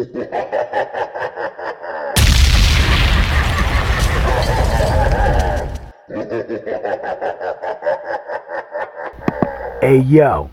[9.82, 10.50] Hey yo,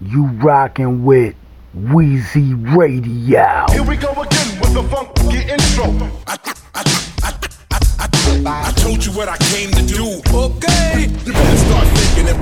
[0.00, 1.34] you rockin' with
[1.74, 3.66] Wheezy Radio.
[3.70, 5.84] Here we go again with the funky intro.
[6.26, 6.38] I,
[6.74, 6.82] I,
[7.24, 10.22] I, I, told you what I came to do.
[10.32, 12.36] Okay, you better start thinking it.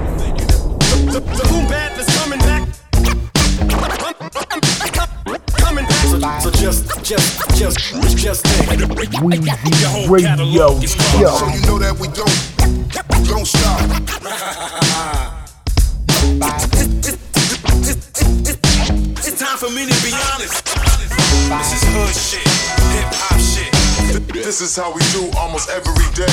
[1.07, 1.99] The, the, the boom bap
[6.21, 7.79] So, so just, just, just,
[8.19, 8.69] just think.
[8.99, 12.29] Wheezy Your whole Radio catalog is So you know that we don't,
[13.27, 13.81] don't stop.
[19.17, 20.61] It's time for me to be honest.
[21.49, 22.45] This is hood shit,
[22.93, 23.73] hip hop shit.
[24.45, 26.29] This is how we do almost every day.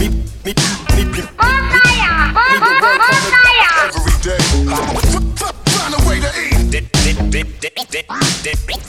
[0.00, 0.08] Me,
[0.44, 0.52] me,
[0.96, 1.22] me, me, me,
[3.86, 5.21] Every day.
[6.02, 6.52] Find a way to eat.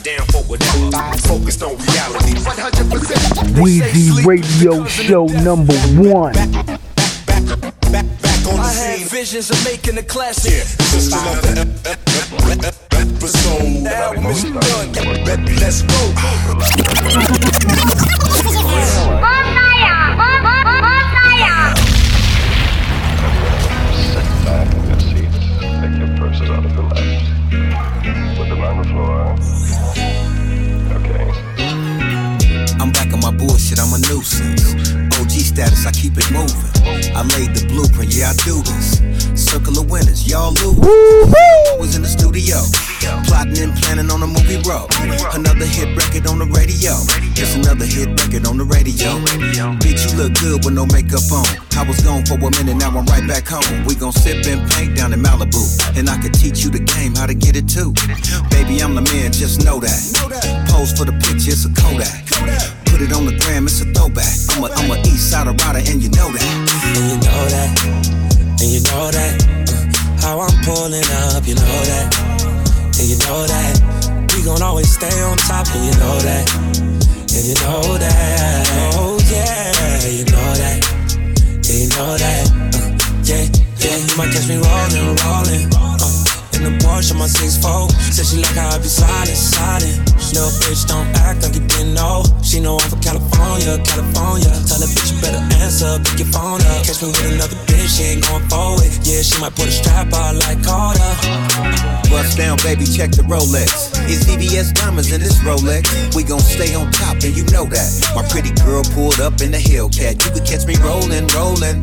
[0.04, 0.90] Down for whatever.
[1.26, 2.34] Focused on reality.
[2.34, 3.60] 100%.
[3.62, 6.32] Wheezy Radio Show number one.
[6.34, 7.42] Back,
[7.90, 9.08] back, back on I had scene.
[9.08, 10.52] visions of making a classic.
[10.52, 12.08] Yeah, this is another ep- ep-
[12.50, 13.84] ep- ep- episode.
[13.84, 14.92] The album is done.
[15.24, 17.14] Let- Let's go.
[26.34, 26.83] Sit back in
[30.96, 31.30] Okay.
[32.80, 35.03] I'm back on my bullshit, I'm a nuisance.
[35.34, 36.70] OG status, I keep it moving.
[37.10, 39.02] I laid the blueprint, yeah, I do this.
[39.34, 40.78] Circle of winners, y'all lose.
[40.78, 42.62] I was in the studio,
[43.26, 44.86] plotting and planning on a movie road.
[45.34, 46.94] Another hit record on the radio.
[47.34, 49.18] It's another hit record on the radio.
[49.82, 51.50] Bitch, you look good with no makeup on.
[51.74, 53.66] I was gone for a minute, now I'm right back home.
[53.90, 55.66] We gon' sip and paint down in Malibu.
[55.98, 57.90] And I could teach you the game, how to get it too.
[58.54, 59.98] Baby, I'm the man, just know that.
[60.70, 62.83] Pose for the picture, it's a Kodak.
[62.94, 64.30] Put it on the gram, it's a throwback.
[64.54, 66.46] I'm a, I'm a east side rider, and you know that.
[66.94, 67.70] And you know that.
[68.62, 69.34] And you know that.
[69.66, 72.06] Uh, how I'm pulling up, you know that.
[72.94, 73.74] And you know that.
[74.30, 76.46] We gon' always stay on top, and you know that.
[77.34, 78.94] And you know that.
[78.94, 80.78] Oh yeah, you know that.
[81.66, 82.46] Yeah, you know that.
[82.78, 82.94] Uh,
[83.26, 83.42] yeah,
[83.82, 84.06] yeah.
[84.06, 85.66] You might catch me rolling, rolling.
[85.74, 86.23] Uh,
[86.56, 87.90] in the Porsche, my 6'4.
[88.12, 89.98] Said she like how I be sliding, sliding.
[90.34, 92.26] Little bitch don't act like you didn't know.
[92.42, 94.50] She know I'm from California, California.
[94.66, 96.82] Tell that bitch you better answer, pick your phone up.
[96.82, 98.90] Catch me with another bitch, she ain't going forward.
[99.06, 101.12] Yeah, she might put a strap out like Carter.
[102.10, 103.94] Bust down, baby, check the Rolex.
[104.10, 105.86] It's VVS diamonds in this Rolex.
[106.14, 107.88] We gon' stay on top, and you know that.
[108.14, 110.18] My pretty girl pulled up in the Hellcat.
[110.18, 111.78] You could catch me rolling, rolling.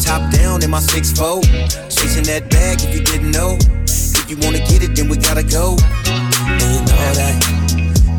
[0.00, 1.44] Top down in my 6'4.
[1.92, 3.58] Chasing that bag if you didn't know.
[4.26, 5.78] If you wanna get it, then we gotta go.
[5.78, 7.38] And you know that,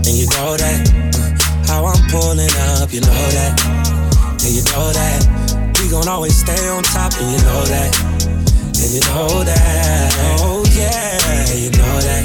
[0.07, 0.88] and you know that.
[1.68, 2.47] How I'm pulling
[2.79, 3.59] up, you know that.
[4.40, 5.19] And you know that.
[5.75, 7.91] We gon' always stay on top, and you know that.
[8.23, 10.16] And you know that.
[10.40, 12.24] Oh yeah, you know that.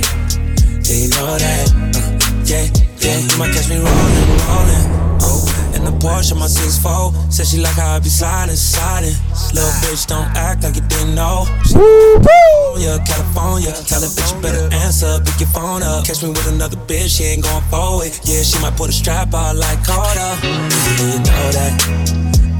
[0.86, 1.66] Yeah, you know that.
[1.74, 2.06] Uh,
[2.46, 2.70] yeah,
[3.02, 3.18] yeah.
[3.18, 4.86] You might catch me rolling, rolling.
[5.26, 5.41] Oh,
[5.82, 7.32] in the Porsche, my 6'4.
[7.32, 9.14] Said she like how I be sliding, sliding.
[9.52, 11.46] Little bitch, don't act like you didn't know.
[11.66, 13.72] California, California.
[13.86, 16.06] Tell that bitch you better answer, pick your phone up.
[16.06, 18.12] Catch me with another bitch, she ain't going forward.
[18.24, 20.32] Yeah, she might put a strap out like Carter.
[20.46, 21.72] And you know that,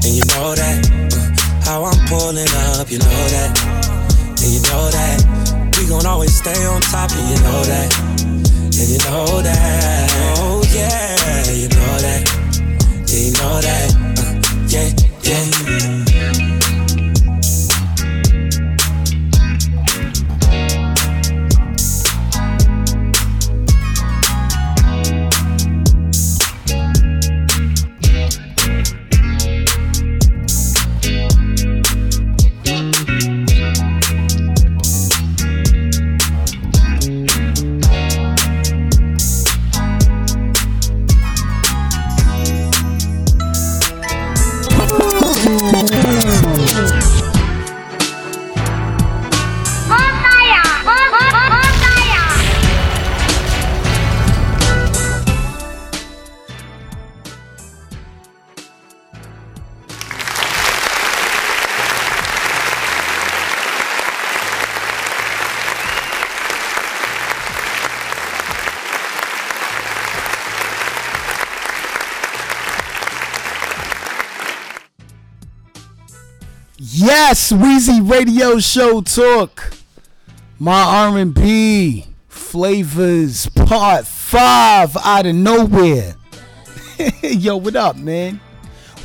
[0.03, 0.83] and you know that.
[1.63, 3.55] How I'm pulling up, you know that,
[4.43, 5.23] and you know that.
[5.79, 10.42] We gon' always stay on top, and you know that, and you know that.
[77.53, 79.73] Yes, Wheezy Radio Show Talk.
[80.57, 86.15] My R&B Flavors Part 5 out of nowhere.
[87.21, 88.39] Yo, what up, man?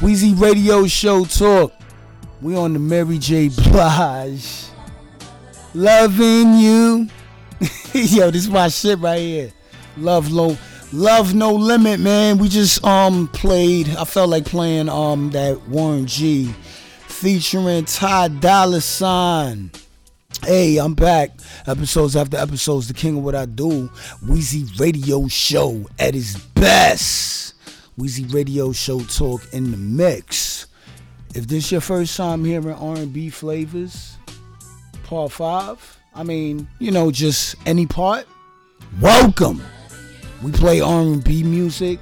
[0.00, 1.74] Wheezy Radio Show Talk.
[2.40, 3.48] We on the Mary J.
[3.48, 4.64] Blige.
[5.74, 7.08] Loving you.
[7.92, 9.52] Yo, this is my shit right here.
[9.98, 10.56] Love low.
[10.92, 12.38] Love No Limit, man.
[12.38, 13.90] We just um played.
[13.90, 16.54] I felt like playing um that Warren G
[17.18, 19.72] featuring Ty Dolla Sign.
[20.44, 21.30] Hey, I'm back.
[21.66, 23.90] Episodes after episodes, the king of what I do.
[24.28, 27.54] Wheezy Radio Show at its best.
[27.96, 30.68] Wheezy Radio Show talk in the mix.
[31.34, 34.16] If this your first time hearing R&B flavors,
[35.02, 38.28] part five, I mean, you know, just any part,
[39.00, 39.60] welcome.
[40.40, 41.98] We play R&B music.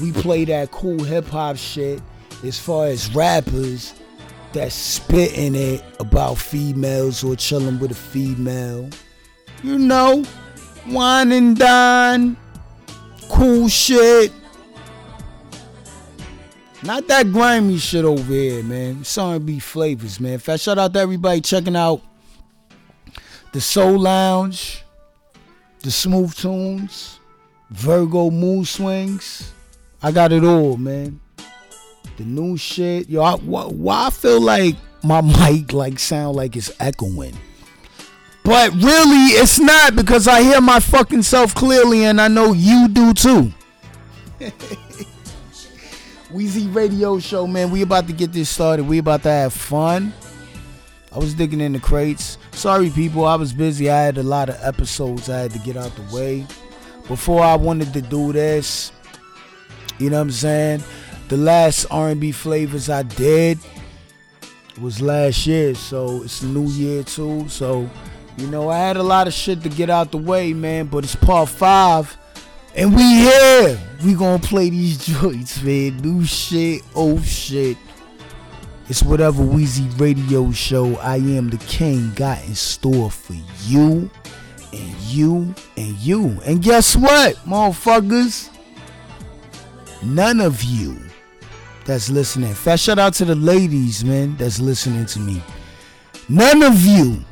[0.00, 2.00] We play that cool hip hop shit.
[2.42, 3.92] As far as rappers
[4.54, 8.88] that's spitting it about females or chilling with a female,
[9.64, 10.24] you know,
[10.86, 12.36] wine and dine,
[13.28, 14.32] cool shit.
[16.84, 18.98] Not that grimy shit over here, man.
[19.00, 20.38] It's R&B flavors, man.
[20.38, 22.00] Fat shout out to everybody checking out
[23.52, 24.84] the Soul Lounge,
[25.80, 27.18] the Smooth Tunes,
[27.70, 29.52] Virgo Mood Swings.
[30.00, 31.20] I got it all, man.
[32.16, 33.22] The new shit, yo.
[33.22, 35.20] I, why, why I feel like my
[35.50, 37.36] mic like sound like it's echoing,
[38.44, 42.88] but really it's not because I hear my fucking self clearly, and I know you
[42.88, 43.52] do too.
[46.30, 47.70] Wheezy Radio Show, man.
[47.70, 48.86] We about to get this started.
[48.88, 50.12] We about to have fun.
[51.12, 52.38] I was digging in the crates.
[52.50, 53.24] Sorry, people.
[53.24, 53.88] I was busy.
[53.88, 56.44] I had a lot of episodes I had to get out the way.
[57.06, 58.90] Before I wanted to do this,
[59.98, 60.82] you know what I'm saying?
[61.28, 63.58] The last R&B flavors I did
[64.80, 67.48] was last year, so it's new year too.
[67.48, 67.88] So,
[68.36, 70.86] you know, I had a lot of shit to get out the way, man.
[70.86, 72.16] But it's part five,
[72.74, 73.78] and we here.
[74.04, 75.96] We gonna play these joints, man.
[75.98, 77.78] New shit, old shit.
[78.88, 84.10] It's whatever Wheezy Radio Show I Am the King got in store for you
[84.74, 86.38] and you and you.
[86.44, 88.50] And guess what, motherfuckers?
[90.02, 90.98] None of you
[91.84, 92.54] that's listening.
[92.54, 95.42] Fast shout out to the ladies, man, that's listening to me.
[96.28, 97.24] None of you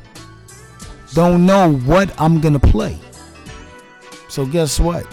[1.13, 2.97] don't know what I'm gonna play.
[4.29, 5.05] So guess what?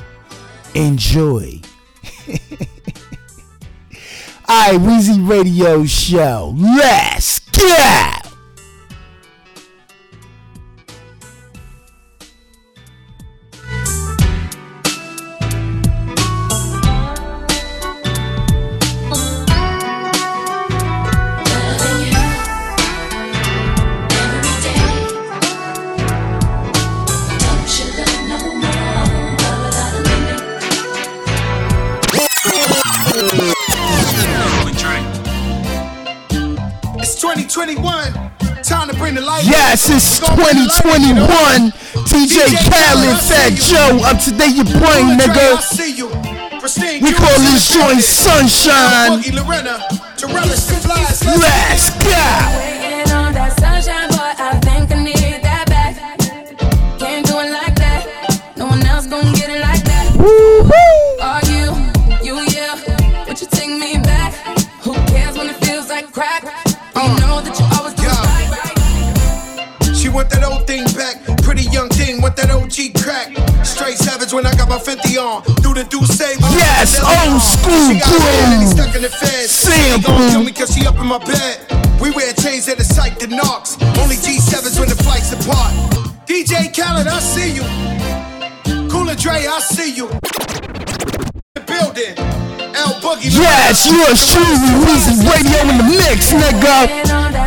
[0.75, 1.60] Enjoy.
[4.48, 6.54] Alright, Wheezy Radio Show.
[6.56, 8.09] Let's go!
[41.00, 41.73] 21.
[42.12, 45.56] DJ Khaled, Fat Joe, up to date your brain, nigga.
[47.00, 49.23] We call this joint Sunshine.
[51.41, 51.80] Last
[74.81, 75.43] 50 on.
[75.60, 76.34] Do the do say.
[76.56, 79.51] Yes, old school She got a man and he stuck in the feds.
[79.53, 80.01] Sample.
[80.01, 81.60] She gon' kill me cause she up in my bed.
[82.01, 83.77] We wear chains at the site that knocks.
[84.01, 85.72] Only G7s when the flights apart.
[86.25, 87.65] DJ Khaled, I see you.
[88.89, 90.08] Cool & Dre, I see you.
[91.55, 92.17] The building.
[92.75, 93.34] L Boogie.
[93.37, 97.40] Yes, you are truly Wheezy Radio in the mix, nigga.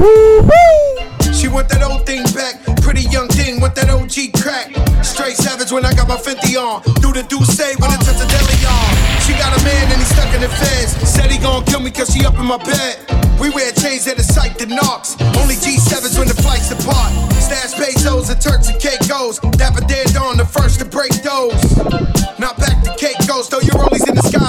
[0.00, 2.56] She want that old thing back.
[2.80, 4.72] Pretty young thing, want that OG crack.
[5.04, 6.80] Straight savage when I got my 50 on.
[7.04, 8.90] Do the do say when it touch the deli on.
[9.24, 10.96] She got a man and he stuck in the feds.
[11.04, 12.96] Said he gon' kill me cause she up in my bed.
[13.40, 15.16] We wear chains at the site that knocks.
[15.40, 17.12] Only G7s when the flights apart.
[17.40, 19.40] Stash pesos and Turks and Caicos.
[19.56, 21.56] Dapper dead on the first to break those.
[22.40, 24.48] Now back to Caicos, throw your rollies in the sky,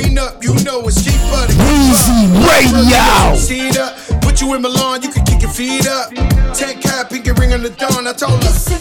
[0.00, 3.34] green up, you know it's cheaper to Easy radio.
[3.34, 6.08] Seed up, put you in Milan, you can kick your feet up.
[6.54, 8.06] Tech high, pinky ring on the dawn.
[8.06, 8.50] I told her.
[8.50, 8.80] Sip,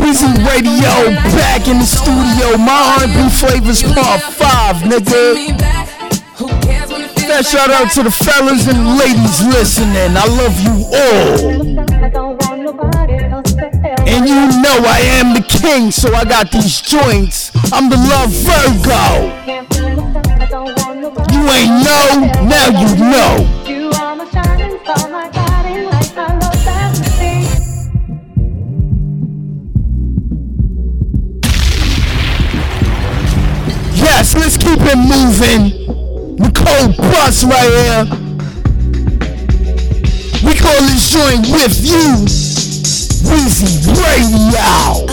[0.00, 2.56] Weezy Radio back in the studio.
[2.58, 5.36] My R&B flavors part five, nigga
[7.42, 10.16] shout out to the fellas and ladies listening.
[10.16, 11.66] I love you all.
[13.36, 17.50] And you know I am the king, so I got these joints.
[17.70, 19.28] I'm the love Virgo.
[21.30, 23.46] You ain't know, now you know.
[33.96, 35.84] Yes, let's keep it moving.
[36.36, 38.04] Nicole Bus right here.
[40.42, 42.55] We call this joint with you.
[43.26, 45.06] Weezy Radio.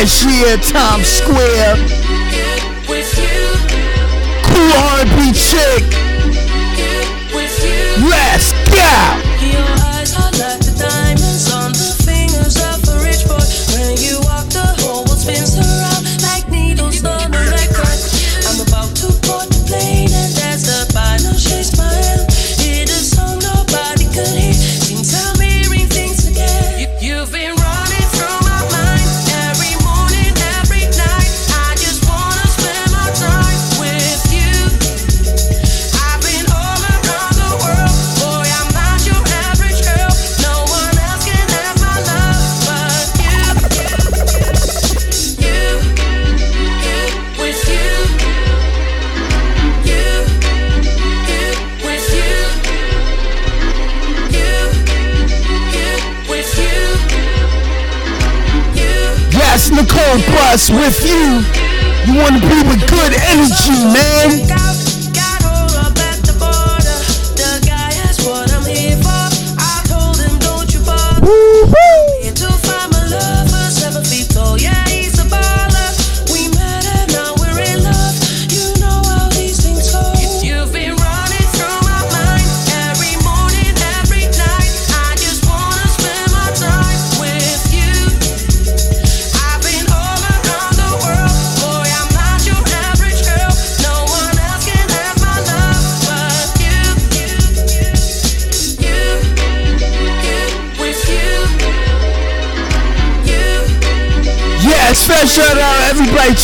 [0.00, 1.76] last year, Times Square.
[4.44, 6.09] Cool R&B chick.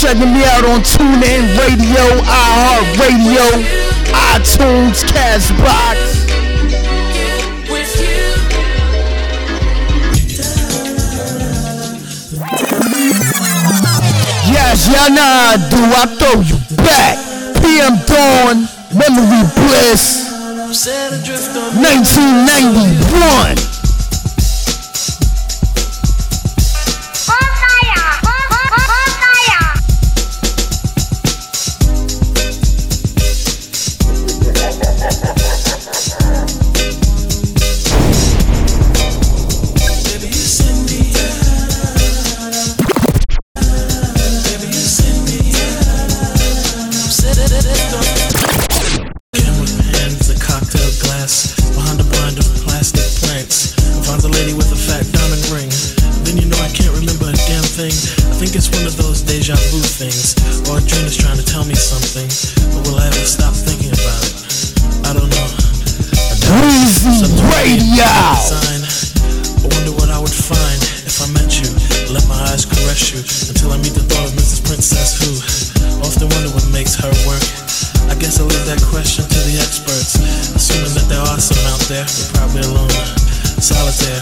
[0.07, 3.43] checking me out on TuneIn Radio, iHeartRadio,
[4.31, 5.99] iTunes, CastBox.
[14.47, 15.83] Yes, y'all know I do.
[15.91, 17.19] I throw you back.
[17.61, 20.31] PM Dawn, Memory Bliss,
[21.75, 23.66] 1991.
[81.47, 82.03] Some out there,
[82.35, 82.91] probably alone,
[83.63, 84.19] solitaire.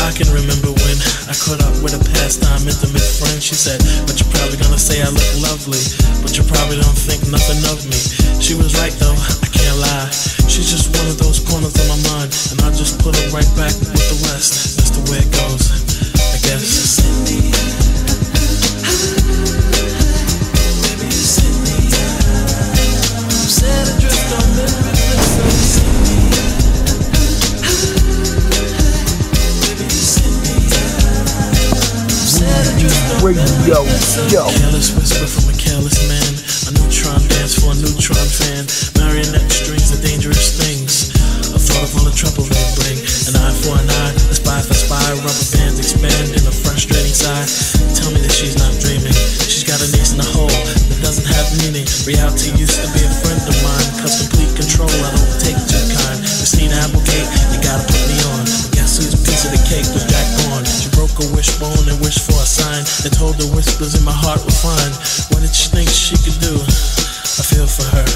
[0.00, 0.96] I can remember when
[1.28, 3.36] I caught up with a pastime intimate friend.
[3.36, 5.84] She said, But you're probably gonna say I look lovely,
[6.24, 8.00] but you probably don't think nothing of me.
[8.40, 9.12] She was right though,
[9.44, 10.08] I can't lie.
[10.48, 13.48] She's just one of those corners of my mind, and I just put her right
[13.52, 14.80] back with the rest.
[14.80, 15.68] That's the way it goes,
[16.16, 17.71] I guess.
[33.22, 33.86] Radio,
[34.26, 34.50] yo.
[34.50, 36.26] Careless whisper from a careless man.
[36.66, 38.66] A neutron dance for a neutron fan.
[38.98, 41.14] Marionette strings are dangerous things.
[41.54, 42.98] A thought of all the trouble they bring.
[43.30, 44.98] An eye for an eye, a spy for spy.
[45.22, 47.46] Rubber bands expand in a frustrating sigh.
[47.94, 49.14] Tell me that she's not dreaming.
[49.46, 51.86] She's got an ace in a hole that doesn't have meaning.
[52.02, 54.02] Reality used to be a friend of mine.
[54.02, 56.18] Cause complete control, I don't take too kind.
[56.42, 58.42] Christina Applegate, you gotta put me on.
[58.74, 60.10] Guess whose piece of the cake was
[61.18, 62.84] a wishbone and wished for a sign.
[63.04, 64.92] They told her whispers in my heart were fine.
[65.34, 66.54] What did she think she could do?
[66.56, 68.06] I feel for her.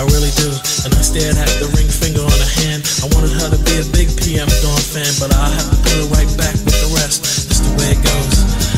[0.00, 0.48] I really do.
[0.86, 2.88] And I stared at the ring finger on her hand.
[3.04, 5.92] I wanted her to be a big PM Dawn fan, but I'll have to put
[5.92, 7.48] her right back with the rest.
[7.50, 8.36] That's the way it goes.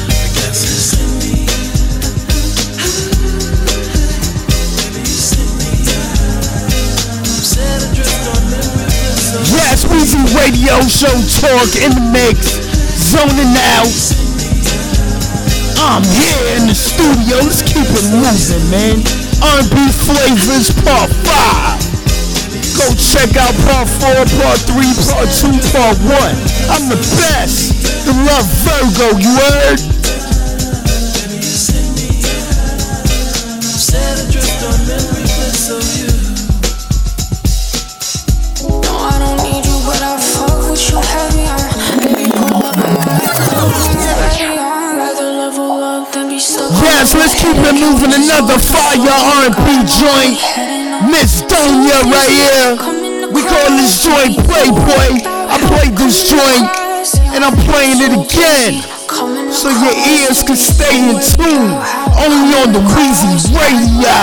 [0.09, 0.95] I guess.
[9.55, 12.64] Yes, Weezy Radio Show Talk in the mix.
[12.95, 13.91] Zoning out.
[15.85, 17.43] I'm here in the studio.
[17.43, 18.99] Let's keep it moving, man.
[19.43, 21.85] R&B Flavors Part 5.
[22.79, 26.35] Go check out Part 4, Part 3, Part 2, Part 1.
[26.71, 28.07] I'm the best.
[28.07, 29.94] The Love Virgo, you heard?
[47.45, 48.13] Keep it moving.
[48.17, 48.97] Another fire
[49.45, 50.41] R&B joint.
[51.13, 52.73] Miss Donia right here.
[53.29, 55.21] We call this joint Playboy.
[55.29, 56.65] I played this joint
[57.37, 58.81] and I'm playing it again.
[59.53, 61.77] So your ears can stay in tune.
[62.17, 64.15] Only on the Weezy Radio.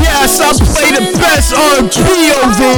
[0.00, 1.98] Yes, I play the best R&B
[2.42, 2.70] over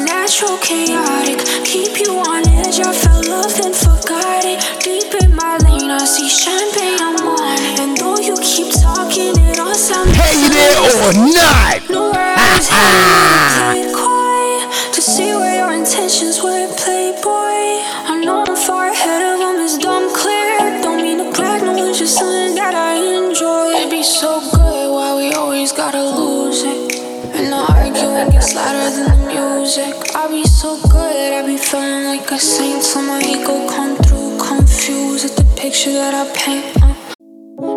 [0.00, 0.05] here.
[0.26, 1.38] No, natural, chaotic.
[1.64, 2.80] Keep you on edge.
[2.80, 4.58] I fell love, then forgot it.
[4.82, 7.58] Deep in my lane, I see champagne, I'm on.
[7.78, 11.78] And though you keep talking, it all sounds Hate it or not.
[12.10, 13.06] Where I was headed,
[13.54, 17.86] played coy to see where your intentions were, playboy.
[18.10, 20.82] I know I'm far ahead of them, it's dumb clear.
[20.82, 23.78] Don't mean to brag, no, it's just something that I enjoy.
[23.78, 24.55] It be so good,
[28.16, 29.94] the arguing gets louder than the music.
[30.14, 32.82] I be so good, I be feeling like a saint.
[32.82, 36.64] So my ego come through, confused at the picture that I paint.
[36.82, 36.94] uh.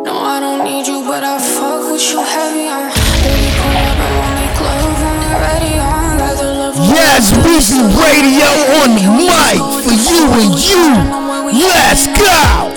[0.03, 2.87] No, I don't need you, but I fuck with you heavy on.
[3.23, 6.17] Baby, pull up and we'll make love when we're ready on.
[6.19, 8.49] Rather love Yes, Weezy Radio
[8.79, 10.87] on the mic for you and you.
[11.67, 12.68] Let's go.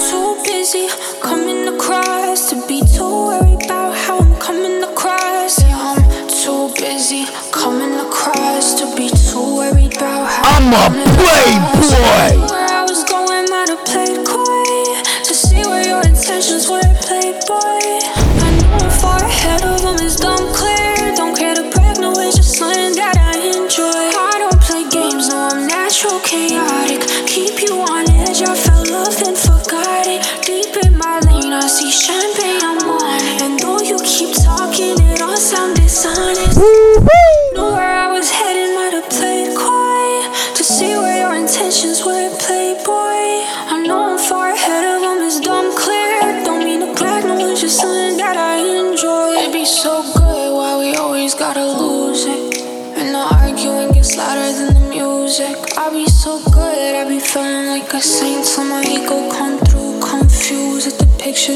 [10.72, 10.92] About
[11.86, 12.61] how I'm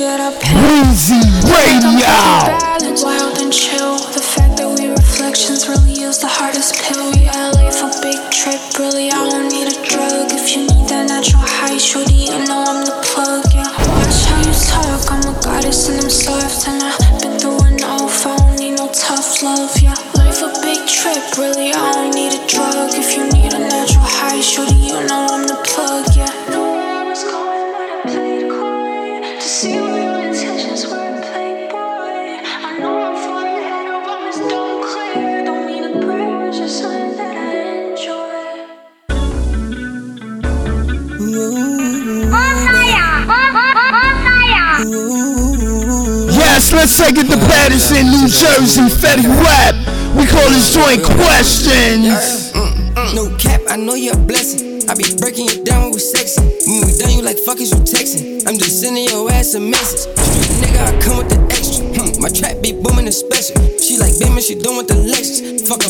[0.06, 0.62] that I paint.
[0.62, 1.18] Weezy
[1.50, 2.14] Radio.
[3.02, 3.98] Wild and chill.
[4.14, 7.10] The fact that we reflections really is the hardest pill.
[7.18, 9.10] Yeah, life a big trip, really.
[9.10, 10.30] I don't need a drug.
[10.30, 12.85] If you need that natural high, shorty, you know I'm
[46.76, 49.74] let's take it to Paterson, New Jersey, Fetty Wap.
[50.12, 52.52] We call this joint questions.
[52.52, 53.14] Mm, mm, mm.
[53.16, 54.84] No cap, I know you're a blessing.
[54.84, 56.44] I be breaking you down when we sexing.
[56.68, 58.44] When we done, you like fuck is you texting.
[58.46, 60.12] I'm just sending your ass a message.
[60.60, 61.82] Nigga, I come with the extra.
[61.96, 63.56] Hmm, my trap be booming special.
[63.80, 65.66] She like Beamer, she done with the Lexus.
[65.66, 65.88] Fuck a.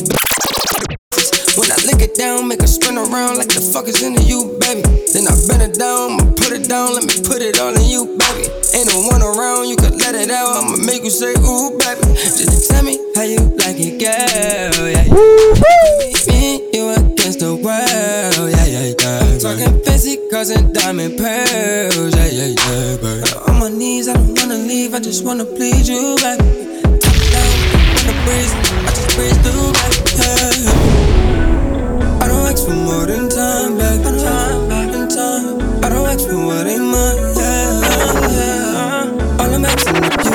[1.58, 4.54] When I lick it down, make her spin around like the fuck is into you,
[4.60, 4.84] baby.
[5.16, 7.88] Then I bend it down, I'ma put it down, let me put it all in
[7.88, 8.44] you, baby.
[8.76, 12.14] Ain't no one around, you could let it out, I'ma make you say, ooh, baby.
[12.14, 15.02] Just tell me how you like it, girl, yeah.
[16.30, 19.38] Me and you against the world, yeah, yeah, yeah.
[19.38, 23.26] Talking fancy cars and diamond pearls, yeah, yeah, yeah, baby.
[23.50, 26.44] On my knees, I don't wanna leave, I just wanna please you, baby.
[27.02, 27.54] Top down,
[27.98, 29.98] in the breeze, I just breeze through, baby.
[30.22, 30.70] Yeah.
[32.22, 34.04] I don't ask for more than time, baby.
[34.22, 35.82] Time, back in time.
[35.82, 36.85] I don't ask for what ain't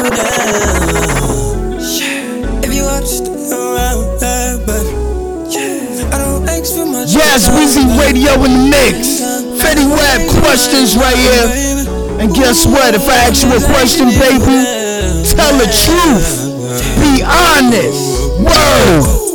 [0.04, 1.78] you down.
[2.64, 4.94] If you are just around, yeah, baby.
[6.12, 7.14] I don't ask for much.
[7.14, 9.22] Yes, Weezy Radio in the mix.
[9.62, 11.48] Fetty Wap questions right here.
[12.20, 12.96] And guess what?
[12.96, 14.66] If I ask you a question, baby,
[15.30, 16.50] tell the truth.
[16.98, 18.02] Be honest.
[18.42, 19.31] Word.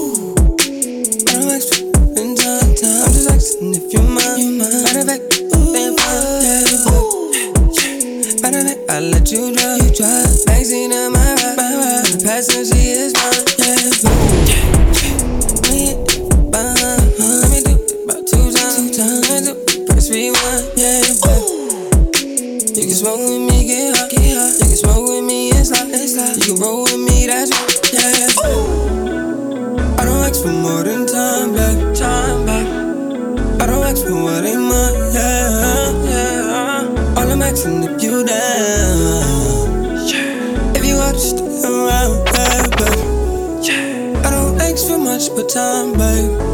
[38.16, 40.06] You down.
[40.74, 43.02] If you are just around, yeah, baby.
[44.24, 46.45] I don't ask for much but time, baby.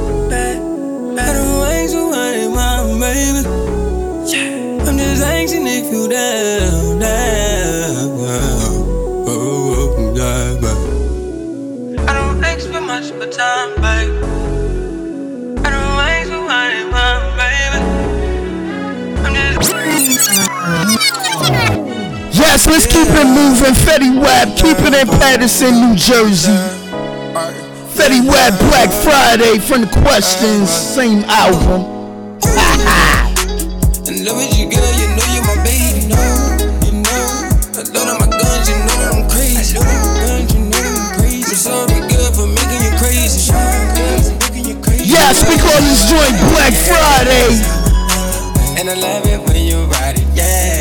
[22.52, 23.72] Yes, let's keep it moving.
[23.72, 26.52] Fetty Wap, keep it in Paterson, New Jersey.
[27.96, 31.80] Fetty Wap, Black Friday from the questions, same album.
[34.04, 36.04] In love with you, girl, you know you're my baby.
[36.04, 36.28] You know,
[36.84, 37.48] you know.
[37.72, 39.72] I load up my guns, you know that I'm crazy.
[39.72, 41.48] I load up my guns, you know that I'm crazy.
[41.48, 43.48] I'm sorry, good for making you crazy.
[43.48, 45.08] Sorry, making you crazy.
[45.08, 47.64] Yes, we call this joint Black Friday.
[48.76, 50.71] And I love it when you ride it, yeah.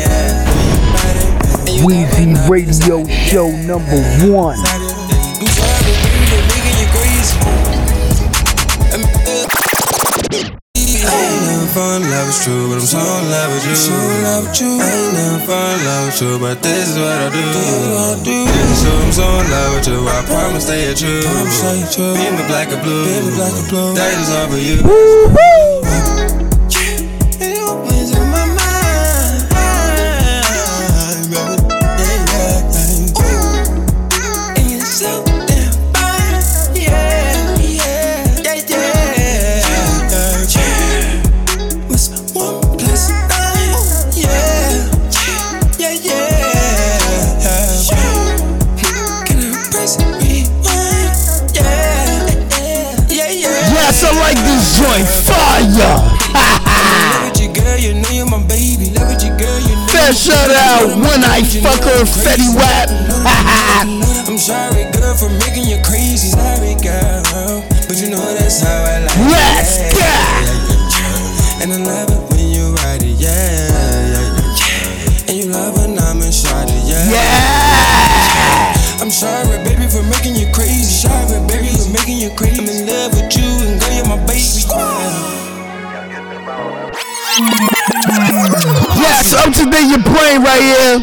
[1.82, 3.98] And you Weezy Radio Show number
[4.30, 4.54] one.
[4.54, 6.86] I'm sorry, baby, for making you.
[8.94, 9.02] I'm,
[11.02, 13.74] I ain't never fall in love with you, but I'm so in love with you.
[13.74, 14.78] So in love with you.
[14.78, 17.50] I ain't never fall in love with you, but this is what I do.
[18.78, 20.06] So I'm so in love with you.
[20.06, 21.18] I promise stay true.
[22.14, 23.02] Be me black or blue.
[23.10, 23.94] Be me black or blue.
[23.98, 24.78] That is all for you.
[24.86, 25.71] And
[79.02, 80.84] I'm sorry, baby, for making you crazy.
[80.84, 82.62] Sorry, baby, for making you crazy.
[82.62, 84.62] I'm in love with you, and girl, you're my baby.
[89.02, 91.02] Yes, up to date your brain right here.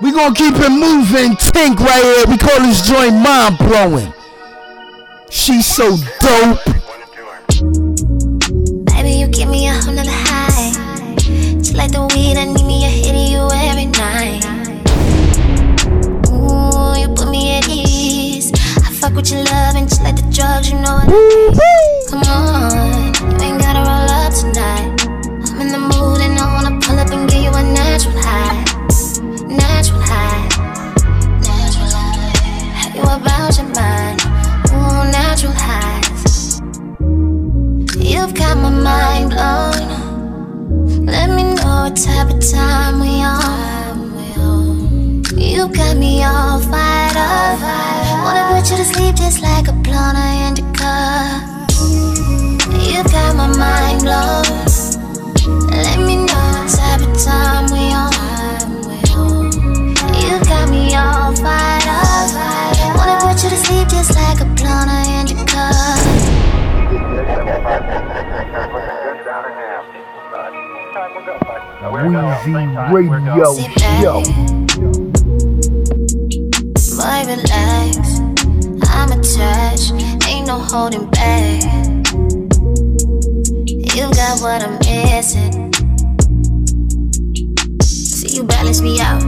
[0.00, 1.36] We gonna keep it moving.
[1.36, 2.24] Tink right here.
[2.26, 4.14] We call this joint mind blowing.
[5.28, 6.79] She's so dope.
[20.62, 24.92] Come on, you ain't gotta roll up tonight.
[25.48, 28.62] I'm in the mood and I wanna pull up and give you a natural high.
[29.46, 30.48] Natural high.
[31.40, 32.36] Natural high.
[32.76, 34.20] Have you about your mind?
[34.68, 36.60] Ooh, natural highs.
[37.96, 41.06] You've got my mind blown.
[41.06, 43.79] Let me know what type of time we on.
[45.50, 47.58] You got me all fired up.
[48.22, 50.94] Wanna put you to sleep just like a blonde indica.
[52.78, 54.44] You got my mind blown.
[55.74, 58.12] Let me know what type of time we on.
[60.22, 62.30] You got me all fired up.
[62.96, 65.66] Wanna put you to sleep just like a blonde indica.
[72.92, 73.56] Weezy Radio
[74.00, 75.09] Show.
[77.00, 78.20] Boy, relax.
[78.92, 79.92] I'm attached.
[80.28, 81.62] Ain't no holding back.
[83.64, 85.72] You got what I'm missing.
[87.80, 89.22] See, you balance me out.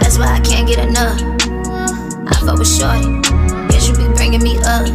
[0.00, 1.22] That's why I can't get enough.
[2.26, 3.06] I fuck with shorty.
[3.70, 4.88] Guess you be bringing me up.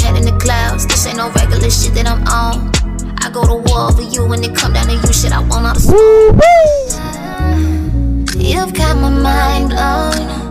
[0.00, 0.86] Head in the clouds.
[0.86, 2.72] This ain't no regular shit that I'm on.
[3.18, 5.12] I go to war for you when it come down to you.
[5.12, 6.32] Shit, I want all the.
[8.38, 10.41] You've got my mind blown.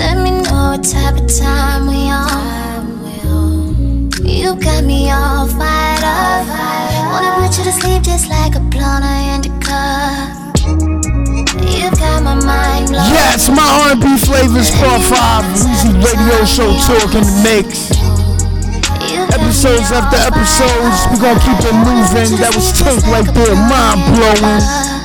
[0.00, 2.88] Let me know what type of time we on.
[4.24, 6.48] You got me all fired up.
[7.12, 9.76] Wanna put you to sleep just like a blonde indica.
[11.76, 13.12] You got my mind blown.
[13.12, 15.44] Yes, my R&B flavors part five.
[15.52, 17.92] Weezy Radio Show talk in the mix.
[19.36, 22.40] Episodes after episodes, we gonna keep it moving.
[22.40, 24.99] That was Tank right there, mind blowing.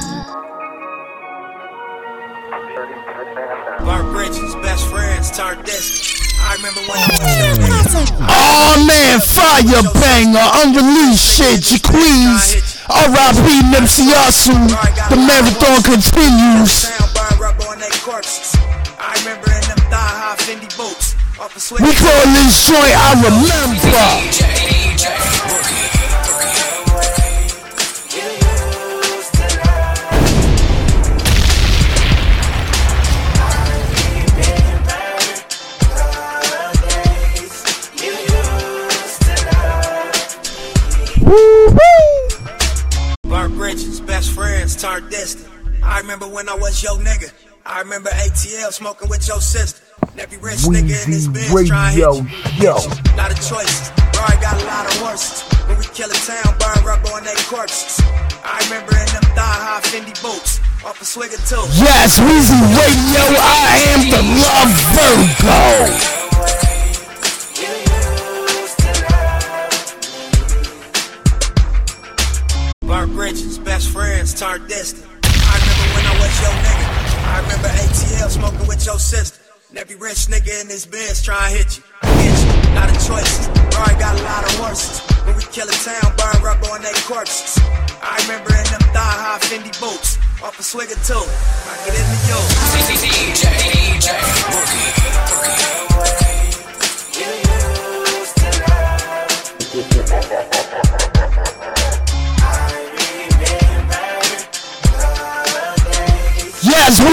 [6.65, 7.93] Remember when I was.
[8.25, 12.81] Oh man, fire banger, unreleased shit, Jaquees.
[12.89, 13.45] R.I.P.
[13.69, 14.69] Nipsey Hussle.
[15.09, 16.89] The marathon continues.
[16.89, 18.55] Sound burn rubber on their corpses.
[18.97, 21.15] I remember in them thigh high Fendi boots.
[21.39, 21.53] Off.
[21.71, 24.15] We call this joint I remember.
[44.85, 45.49] Turned distant.
[45.83, 47.33] I remember when I was your nigga.
[47.65, 49.81] I remember ATL smoking with your sister.
[50.17, 52.61] Every rich nigga in this bitch trying to hit you.
[52.61, 52.77] Show.
[53.17, 53.89] Lot of choices.
[54.13, 55.41] Bro, I got a lot of horses.
[55.65, 57.97] When we kill a town, burn rubber on their corpses.
[58.45, 60.61] I remember in them thigh high Fendi boots.
[60.85, 61.65] Off a swigger too.
[61.81, 66.24] Yes, Weezy Radio, I am the love Virgo.
[72.87, 75.09] Bart Bridges, best friends turned distant.
[75.25, 76.87] I remember when I was your nigga.
[77.25, 79.41] I remember ATL smoking with your sister.
[79.69, 81.83] And every rich nigga in this Benz trying to hit you.
[82.03, 82.55] Get you.
[82.77, 83.47] Of choices.
[83.73, 85.01] Bro, I got a lot of horses.
[85.25, 87.57] When we kill a town, burn rubber on their corpses.
[88.05, 90.21] I remember in them thigh high Fendi boots.
[90.43, 91.17] Off a swigger too.
[91.17, 92.37] I get into you.
[92.37, 93.44] Yes,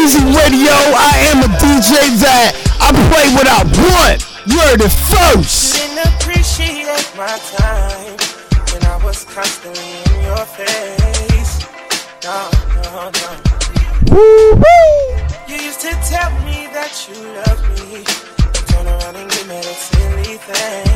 [0.02, 1.94] Weezy Radio, I am a DJ
[2.26, 4.26] that I play what I want.
[4.50, 5.78] You're the first.
[5.78, 8.18] didn't appreciate my time
[8.74, 11.62] when I was constantly in your face.
[12.24, 12.50] No,
[12.82, 13.30] no, no.
[14.10, 15.22] Woo woo.
[15.46, 18.02] You used to tell me that you loved me.
[18.74, 20.91] Turn around and give me silly things.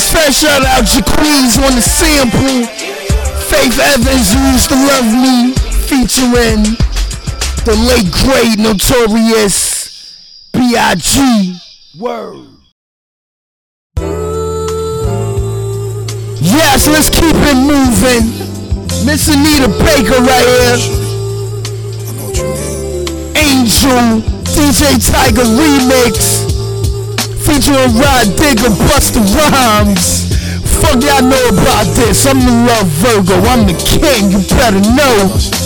[0.00, 2.64] Shout out Jaquees on the sample.
[3.50, 5.52] Faith Evans, used to love me,
[5.84, 6.62] featuring
[7.66, 10.16] the late great notorious
[10.54, 11.58] B.I.G.
[11.98, 12.46] Word.
[16.40, 18.30] Yes, let's keep it moving.
[19.04, 20.78] Miss Anita Baker right here.
[23.36, 24.22] Angel,
[24.54, 26.39] DJ Tiger remix.
[27.50, 30.30] Featuring Rod Digger, Busta Rhymes.
[30.80, 32.24] Fuck y'all know about this.
[32.24, 33.34] I'm the love Virgo.
[33.48, 34.30] I'm the king.
[34.30, 35.59] You better know.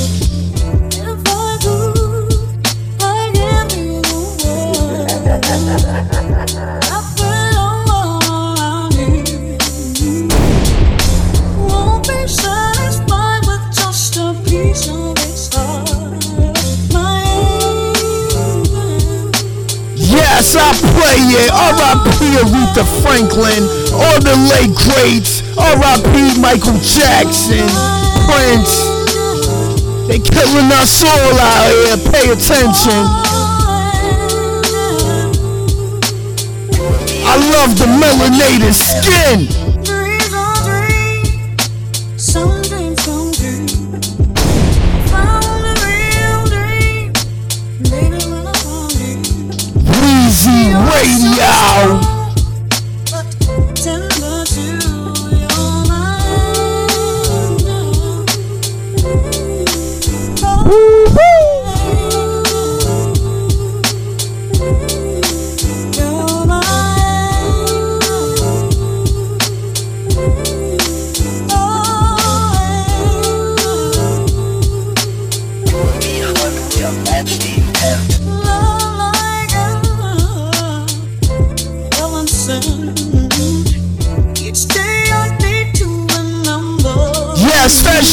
[21.16, 21.50] It.
[21.50, 22.18] R.I.P.
[22.42, 23.62] Aretha Franklin.
[23.94, 25.42] All the late greats.
[25.56, 26.40] R.I.P.
[26.40, 27.66] Michael Jackson.
[28.26, 28.72] Prince.
[30.08, 31.96] They killing us all out here.
[32.10, 33.02] Pay attention.
[37.26, 39.48] I love the melanated skin.
[50.74, 52.13] Radio.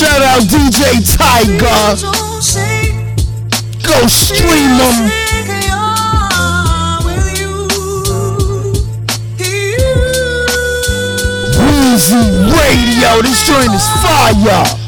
[0.01, 1.83] Shout out DJ Tiger.
[3.85, 4.97] Go stream them.
[11.53, 13.21] Weezy Radio.
[13.21, 14.80] This joint is fire.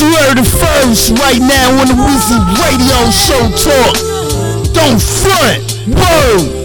[0.00, 4.72] Heard it first right now on the Weezy Radio Show Talk.
[4.72, 5.78] Don't front.
[5.88, 6.57] Word.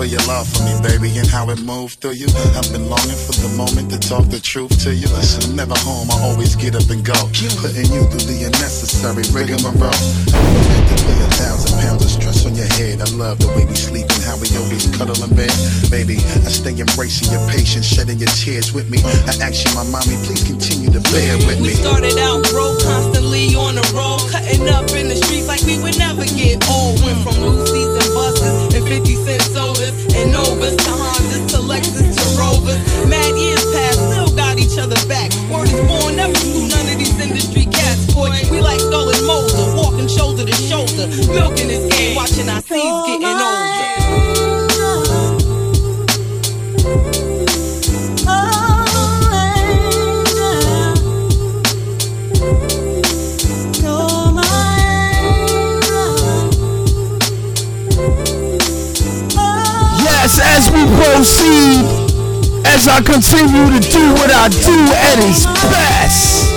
[0.00, 2.28] Feel your love for me, baby, and how it moved through you.
[2.56, 5.08] I've been longing for the moment to talk the truth to you.
[5.12, 7.16] Listen, I'm never home, I always get up and go.
[7.32, 9.92] Keep putting you through the unnecessary rigmarole.
[10.32, 13.00] I meant to lay a thousand pounds of stress on your head.
[13.00, 15.52] I love the way we sleep and how we always cuddle in bed.
[15.92, 19.04] Baby, I stay embracing your patience, shedding your tears with me.
[19.04, 21.76] I ask you, my mommy, please continue to bear with me.
[21.76, 25.80] We started out broke, constantly on the road, cutting up in the streets like we
[25.82, 27.00] would never get old.
[27.02, 32.10] Went from Lucy's and buses and 50 cent sodas and Novas to Hondas to Lexus
[32.14, 32.78] to Rovers.
[33.08, 35.32] Mad years past, still got each other back.
[35.50, 38.30] Word is born, never screw none of these industry cats, boy.
[38.50, 43.24] We like Stolen Moser, walking shoulder to shoulder, milking this game, watching our seeds getting
[43.24, 43.69] older.
[62.80, 66.48] As I continue to do what I do at its best.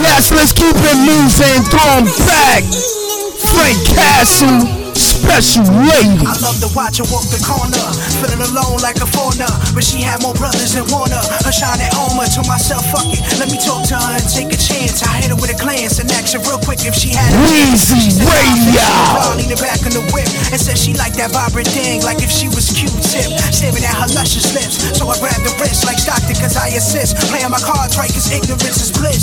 [0.00, 2.64] Yes, let's keep it moving, throw back.
[3.52, 6.24] Frank Castle, special lady.
[6.24, 7.84] I love to watch her walk the corner,
[8.26, 9.48] feeling alone like a foreigner.
[9.74, 11.22] But she had more brothers than Warner.
[11.46, 13.22] Her shining armor to myself, fuck it.
[13.38, 15.02] Let me talk to her and take a chance.
[15.06, 18.18] I hit her with a glance and action real quick if she had a Weezy
[18.26, 18.82] Radio.
[18.82, 22.30] "Nah, the back in the whip and said she liked that vibrant thing like if
[22.30, 23.30] she was Q-tip.
[23.54, 24.98] Staring at her luscious lips.
[24.98, 27.16] So I grabbed the wrist like Stockton cause I assist.
[27.30, 29.22] Playing my cards right cause ignorance is bliss.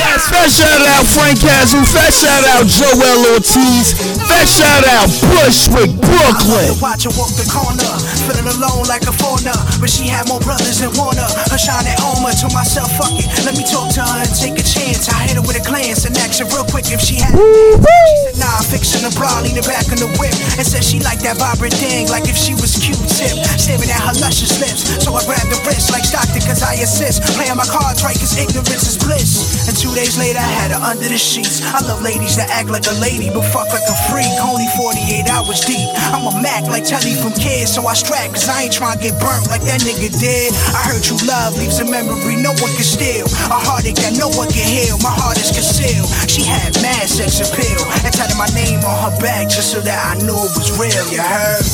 [0.00, 3.92] Yes, first shout out Frank Castle, first shout out Joell Ortiz,
[4.30, 6.78] Fresh shout out Bushwick, Brooklyn.
[6.78, 7.90] Watch walk the corner,
[8.30, 9.56] feeling alone like a foreigner.
[9.82, 11.26] But she had more brothers than Warner.
[11.50, 13.26] Her shining armor to myself, fuck it.
[13.42, 15.10] Let me talk to her and take a chance.
[15.10, 17.34] I hit her with a glance and action real quick if she had.
[17.34, 20.34] She said, nah, fixing a bra, lean the back in the whip.
[20.54, 23.34] And said she liked that vibrant thing, like if she was Q-tip.
[23.58, 24.86] Staring at her luscious lips.
[25.02, 27.26] So I grabbed the wrist like Stockton, cause I assist.
[27.34, 29.66] Playing my cards right, cause ignorance is bliss.
[29.66, 31.64] And two days later, I had her under the sheets.
[31.66, 34.30] I love ladies that act like a lady, but fuck like a freak.
[34.38, 35.88] Only 48 hours deep.
[36.14, 39.02] I'm a Mac like Telly from kids, so I strap, cause I ain't trying to
[39.08, 40.52] get burnt like that nigga did.
[40.76, 43.24] I heard you love leaves a memory no one can steal.
[43.48, 45.00] A heartache that no one can heal.
[45.00, 46.10] My heart is concealed.
[46.28, 49.96] She had mad sex appeal and tatted my name on her back just so that
[49.96, 51.04] I knew it was real.
[51.08, 51.64] You heard?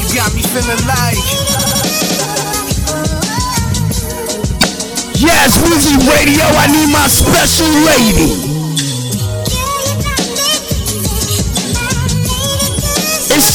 [0.00, 1.26] You got me feeling like.
[5.20, 8.45] Yes, Weezy Radio, I need my special lady.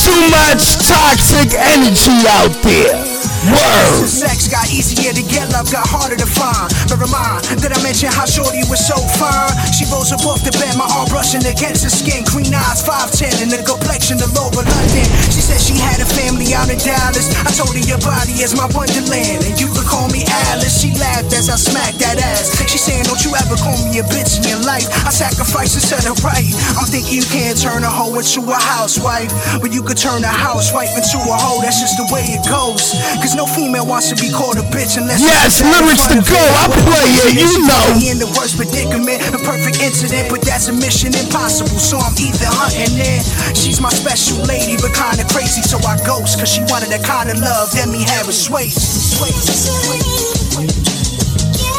[0.04, 3.11] Too much toxic energy out there.
[3.50, 4.06] Word.
[4.06, 6.70] Sex got easier to get, love got harder to find.
[6.86, 9.50] Bear in mind, did I mentioned how shorty was so fine?
[9.74, 12.22] She rose up off the bed, my arm brushing against her skin.
[12.30, 15.08] Green eyes, 5'10, and the complexion, the Lauren London.
[15.34, 17.34] She said she had a family out in Dallas.
[17.42, 20.22] I told her your body is my wonderland, and you could call me
[20.54, 20.78] Alice.
[20.78, 22.62] She laughed as I smacked that ass.
[22.70, 24.86] She saying, Don't you ever call me a bitch in your life?
[25.02, 26.46] I sacrifice to set her right.
[26.78, 30.32] I'm thinking you can't turn a hoe into a housewife, but you could turn a
[30.32, 31.60] housewife into a hoe.
[31.66, 32.94] That's just the way it goes.
[33.20, 36.42] Cause no female wants to be called a bitch unless Yes, lyrics to go.
[36.58, 37.86] I play it, you know.
[38.02, 41.78] in the worst predicament, a perfect incident, but that's a mission impossible.
[41.78, 43.22] So I'm either hunting it.
[43.56, 46.40] She's my special lady, but kinda crazy, so I ghost.
[46.40, 49.20] Cause she wanted the kind of love that Demi have with Swayze.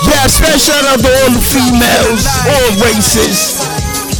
[0.08, 3.58] Yeah, special shout out to all the females, all races.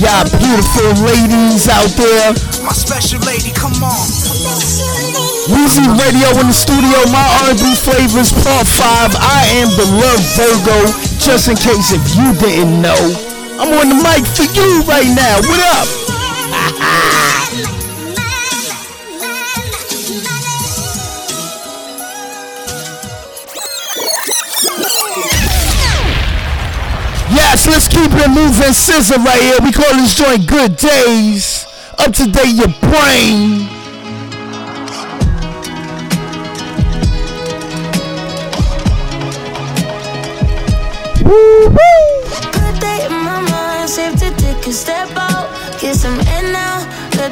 [0.01, 2.33] Y'all beautiful ladies out there.
[2.65, 5.32] My special lady, come on.
[5.51, 9.17] Weezy Radio in the studio, my R&B flavors, part 5.
[9.19, 10.87] I am the Love Virgo,
[11.19, 12.95] just in case if you didn't know.
[13.59, 15.43] I'm on the mic for you right now.
[15.43, 15.89] What up?
[27.33, 28.73] Yes, let's keep it moving.
[28.73, 29.57] SZA right here.
[29.63, 31.67] We call this joint Good Days.
[31.99, 33.72] Up to date your brain.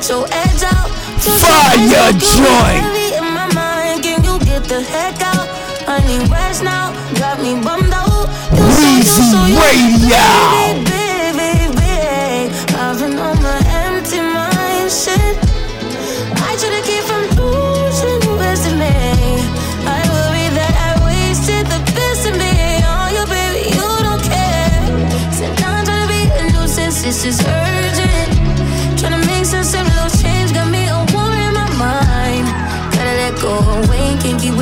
[0.01, 0.89] Let your edge out.
[1.21, 3.19] Fire seconds, you joint.
[3.19, 5.47] In my mind, can you get the heck out?
[5.87, 8.29] I need rest now, got me bummed out.
[8.57, 10.25] You Weezy so Radio.
[10.57, 12.55] baby, baby, baby.
[12.81, 15.37] I've been on my empty mind shit.
[16.49, 18.97] I try to keep from losing the rest of me.
[19.85, 22.81] I worry that I wasted the best of me.
[22.89, 24.81] Oh, you baby, you don't care.
[25.37, 27.60] Said I'm trying to be a nuisance, this is urgent.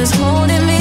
[0.09, 0.81] What's holding me.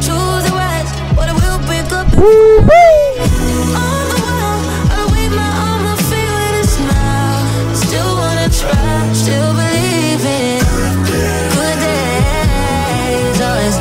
[0.00, 2.06] Choose the right, but it will pick up.
[2.16, 6.54] All the while, I wave my arm, I feel it
[6.90, 7.74] a.
[7.74, 10.60] Still wanna try, still believe in
[11.54, 13.40] good days.
[13.40, 13.76] Always,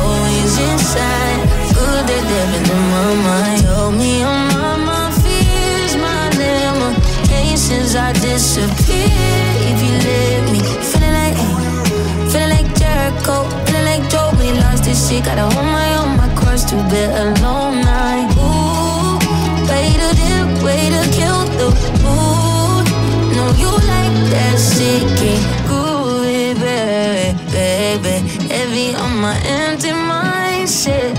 [0.00, 1.40] always inside.
[1.74, 2.62] Good in
[2.92, 3.62] my mind.
[3.64, 7.94] Told me I'm my fears, my limitations.
[7.96, 8.79] I disappear
[15.10, 15.24] shit.
[15.24, 18.30] Gotta hold my own, my cross to bear alone night.
[18.38, 19.18] Ooh,
[19.68, 21.68] way to dip, way to kill the
[22.04, 22.84] mood.
[23.36, 28.14] No, you like that shit, can't groovy, baby, baby.
[28.54, 31.18] Heavy on my empty mind, shit.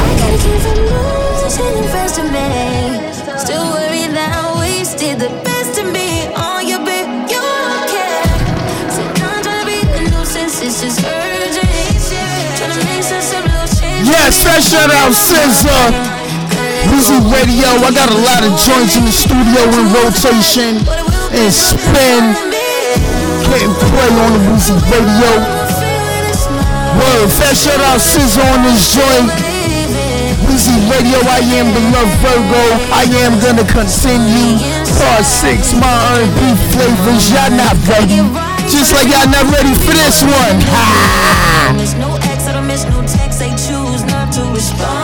[0.00, 2.48] I gotta keep from losing rest of me.
[3.44, 5.47] Still worried that I wasted the
[14.56, 15.92] shout out SZA.
[16.88, 17.68] Weezy Radio.
[17.84, 20.80] I got a lot of joints in the studio in rotation
[21.36, 22.22] and spin.
[23.44, 25.32] Getting play on the Weezy Radio.
[26.96, 29.28] Word, shout out SZA on this joint.
[30.48, 32.64] Weezy Radio, I am the Love Virgo.
[32.90, 34.58] I am gonna continue.
[34.96, 36.40] Part 6, my R&B
[36.72, 37.30] flavors.
[37.30, 38.24] Y'all not ready.
[38.66, 40.56] Just like y'all not ready for this one.
[40.72, 41.88] I
[44.58, 44.97] no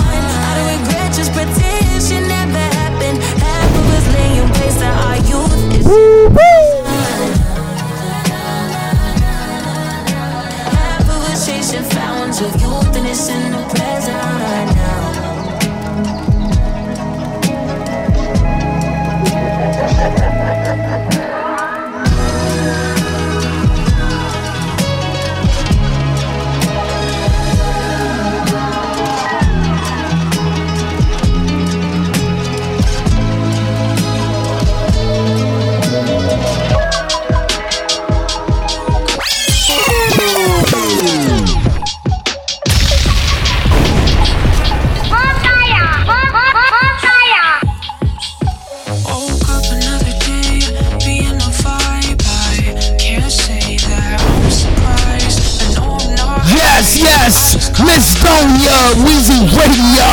[57.85, 60.09] Miss Donia, Weezy Radio.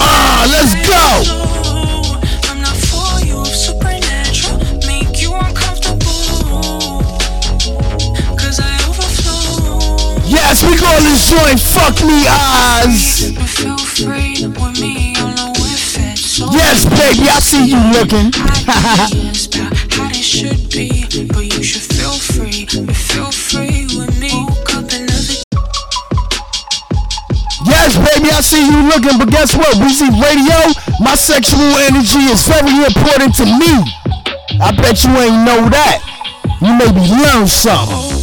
[0.00, 1.04] Ah, let's go.
[2.50, 7.02] I'm not for you if supernatural make you uncomfortable.
[8.36, 8.58] Cause
[10.26, 13.32] Yes, we call this joint Fuck Me Eyes.
[13.32, 16.18] But feel free with me, I'm not with it.
[16.18, 18.32] So Yes, baby, I see you looking.
[28.16, 29.76] baby, I see you looking, but guess what?
[29.76, 30.56] Weezy Radio,
[31.00, 33.84] my sexual energy is very important to me.
[34.60, 36.00] I bet you ain't know that.
[36.60, 38.15] You maybe learn something.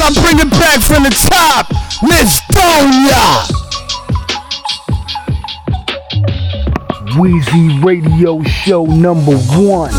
[0.00, 1.70] Yes, I'm bringing back from the top,
[2.02, 3.44] Miss Donia.
[7.18, 9.92] Wheezy Radio Show number one.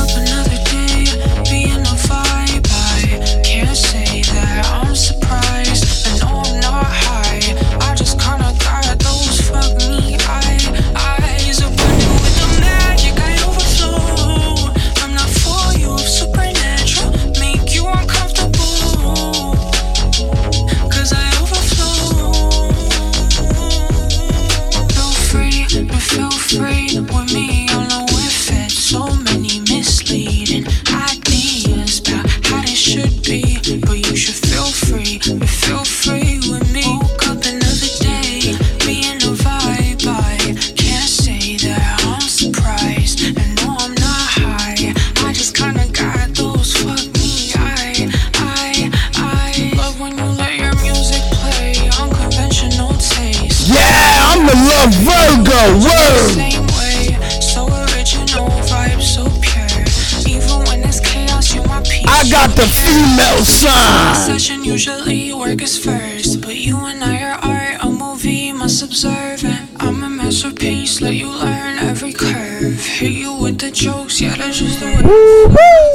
[62.61, 64.15] The female sign.
[64.15, 69.43] Session usually work is first, but you and I are art, a movie, must observe
[69.43, 69.61] it.
[69.79, 72.79] I'm a masterpiece, let you learn every curve.
[72.85, 75.90] Hit you with the jokes, yeah, that's just the way.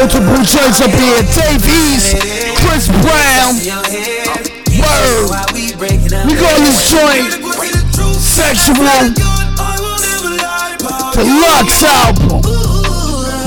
[0.00, 1.20] Multiple joints up here.
[1.36, 2.16] Dave East,
[2.64, 3.52] Chris Brown.
[4.80, 5.28] Word.
[6.24, 7.28] We call this joint
[8.16, 9.12] Sexual
[11.12, 12.40] Deluxe album.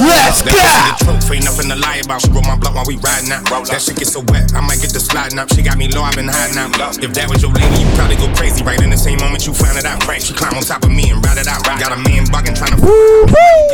[0.03, 0.61] Let's That go.
[0.61, 2.21] shit truth, ain't nothing to lie about.
[2.21, 3.45] She roll my block while we riding out.
[3.69, 5.49] That shit get so wet, I might get the sliding up.
[5.53, 6.75] She got me low, I've been hiding out.
[7.01, 9.53] If that was your lady, you probably go crazy right in the same moment you
[9.53, 10.03] found it out.
[10.21, 11.63] She climb on top of me and ride it out.
[11.79, 12.83] Got a man bugging trying to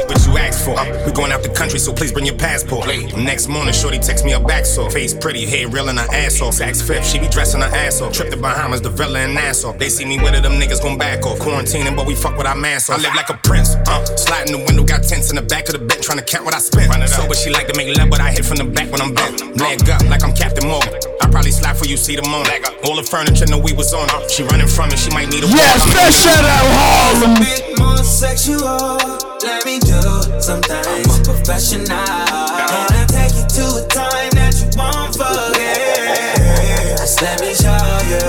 [0.08, 0.76] what you asked for.
[1.06, 2.88] We going out the country, so please bring your passport.
[3.18, 4.90] Next morning, shorty text me a back sore.
[4.90, 6.56] Face pretty, hair real and her ass off.
[6.56, 8.14] Saks Fifth, she be dressing her ass off.
[8.14, 9.74] Trip to Bahamas, the Villa and Nassau.
[9.74, 11.40] They see me with it, them niggas gon' back off.
[11.40, 13.00] Quarantining, but we fuck with our mask off.
[13.00, 14.06] I live like a prince, uh.
[14.16, 16.56] Sliding the window, got tents in the back of the bed, trying to count what
[16.56, 16.92] I spent.
[17.10, 19.14] So, but she like to make love, but I hit from the back when I'm
[19.14, 19.42] bent.
[19.58, 21.09] Leg up, like I'm Captain Morgan.
[21.30, 22.42] I probably slap for you, see the moon.
[22.90, 24.10] All the furniture know we was on.
[24.34, 25.94] She running from me, she might need a Yes, walk.
[25.94, 27.38] fresh out of Harlem.
[27.78, 28.98] More sexual.
[29.46, 30.02] let me do
[30.42, 30.74] something.
[30.74, 31.86] I'm a professional.
[31.86, 36.98] And I take you to a time that you won't forget.
[36.98, 37.78] Just let me show
[38.10, 38.26] you.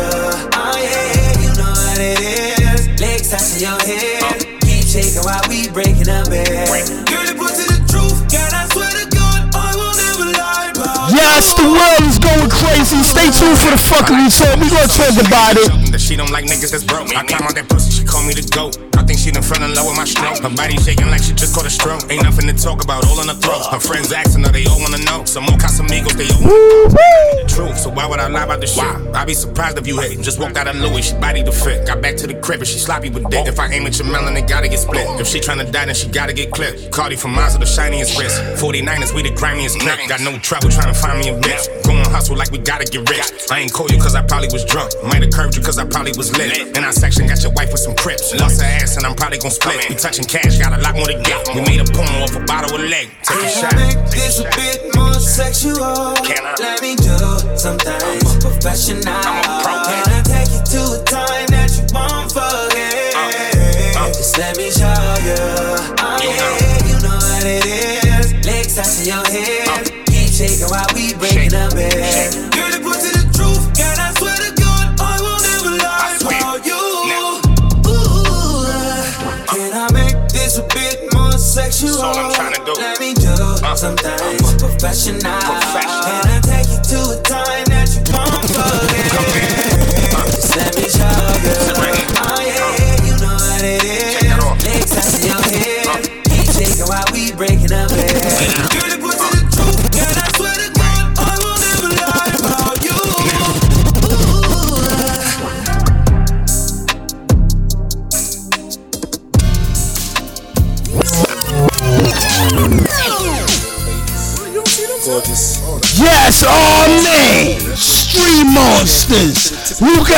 [0.60, 2.84] Oh yeah, you know what it is.
[3.00, 4.60] Legs touching your head.
[4.60, 6.68] Keep shaking while we breaking up bed.
[7.08, 7.56] Girl, it put
[11.30, 12.98] Yes, the world is going crazy.
[13.06, 14.58] Stay tuned for the fuckery talk.
[14.58, 15.92] We gonna talk about it.
[15.92, 17.14] That she don't like niggas that's broke.
[17.14, 18.89] I climb out that pussy, she call me the goat.
[19.10, 20.38] Think she done fell in love with my stroke.
[20.38, 22.06] Her body shaking like she just caught a stroke.
[22.10, 23.66] Ain't nothing to talk about, all on the throat.
[23.66, 25.24] Her friends asking her, they all wanna know.
[25.24, 27.76] Some more Casamigos, they all wanna know the truth.
[27.76, 28.86] So why would I lie about the shit?
[29.10, 30.20] I'd be surprised if you hate.
[30.20, 31.88] Just walked out of Louis, she body to fit.
[31.88, 33.48] Got back to the crib and she sloppy with dick.
[33.48, 35.02] If I aim at your melon, it gotta get split.
[35.18, 36.92] If she tryna die, then she gotta get clipped.
[36.92, 38.38] Cardi from Mazda, the shiniest wrist.
[38.62, 39.98] 49ers, we the grimiest clip.
[40.06, 41.66] Got no trouble tryna find me a bitch.
[41.82, 43.26] Going hustle like we gotta get rich.
[43.50, 44.92] I ain't call you cause I probably was drunk.
[45.02, 46.78] Might have curved you cause I probably was lit.
[46.78, 48.32] In our section, got your wife with some crips.
[48.38, 49.88] Lost her ass and I'm probably gon' split.
[49.88, 51.48] We touching cash, got a lot more to get.
[51.56, 53.08] We made a porno off a bottle of leg.
[53.24, 53.74] Take a shot.
[53.76, 56.12] Make this a bit more sexual.
[56.20, 56.52] Can I?
[56.60, 57.16] Let me do
[57.56, 57.96] something.
[57.96, 59.00] I'm a professional.
[59.00, 63.16] Can I take you to a time that you won't forget?
[63.16, 64.12] Uh, uh.
[64.12, 64.92] Just let me show
[65.24, 65.40] you.
[65.96, 68.36] Oh yeah, you know what it is.
[68.44, 69.64] Legs touching your head.
[69.64, 69.80] Uh.
[70.12, 71.99] Keep shaking while we breaking up bed.
[83.80, 84.12] Something.
[84.12, 85.20] I'm a professional.
[85.22, 86.99] Can I take you to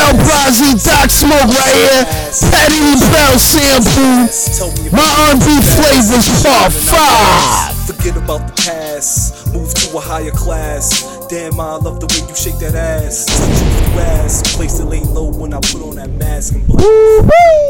[0.03, 2.05] El Brazzi, Doc Smoke right here.
[2.50, 4.26] Patty Bell sample.
[4.90, 7.76] My R&B flavors part five.
[7.86, 11.07] Forget about the past, move to a higher class.
[11.28, 13.26] Damn, I love the way you shake that ass.
[13.26, 16.55] Touch you with your ass, place it lay low when I put on that mask
[16.55, 16.82] and black.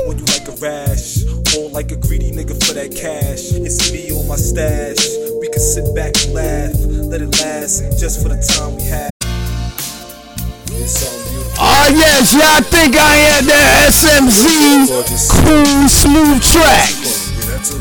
[0.06, 1.24] When you like a rash,
[1.56, 3.52] or like a greedy nigga for that cash.
[3.52, 5.04] It's me on my stash.
[5.40, 6.74] We can sit back and laugh,
[7.12, 9.10] let it last just for the time we had.
[10.80, 11.31] It's beautiful.
[11.58, 14.88] Oh yes, y'all think I am the SMZ
[15.28, 17.32] cool smooth tracks.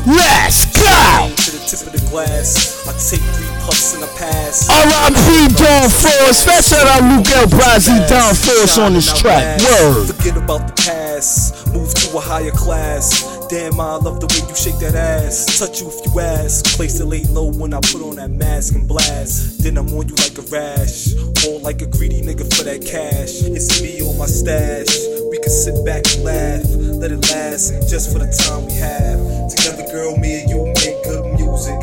[0.06, 1.30] Let's go.
[1.34, 4.68] To the tip of the glass, I take three puffs and I pass.
[4.68, 5.54] R.I.P.
[5.56, 6.38] Don Force.
[6.38, 9.60] Special out Luca Brasi, Don Force on this track.
[9.60, 10.14] Word.
[10.14, 13.41] Forget about the past, move to a higher class.
[13.52, 15.60] Damn, I love the way you shake that ass.
[15.60, 16.64] Touch you if you ask.
[16.72, 19.60] Place it lay low when I put on that mask and blast.
[19.60, 21.12] Then I'm on you like a rash,
[21.44, 23.44] or like a greedy nigga for that cash.
[23.44, 24.88] It's me on my stash.
[25.28, 26.64] We can sit back and laugh,
[26.96, 29.20] let it last just for the time we have.
[29.52, 31.76] Together, girl, me and you make good music.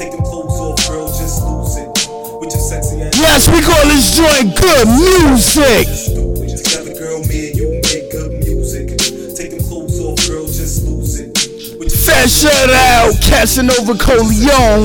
[0.00, 1.92] Take them clothes off, girl, just lose it.
[2.40, 3.12] With your sexy ass.
[3.20, 5.84] Yes, we call this joint good music.
[12.20, 14.84] Fat shout out, Casanova Coleon.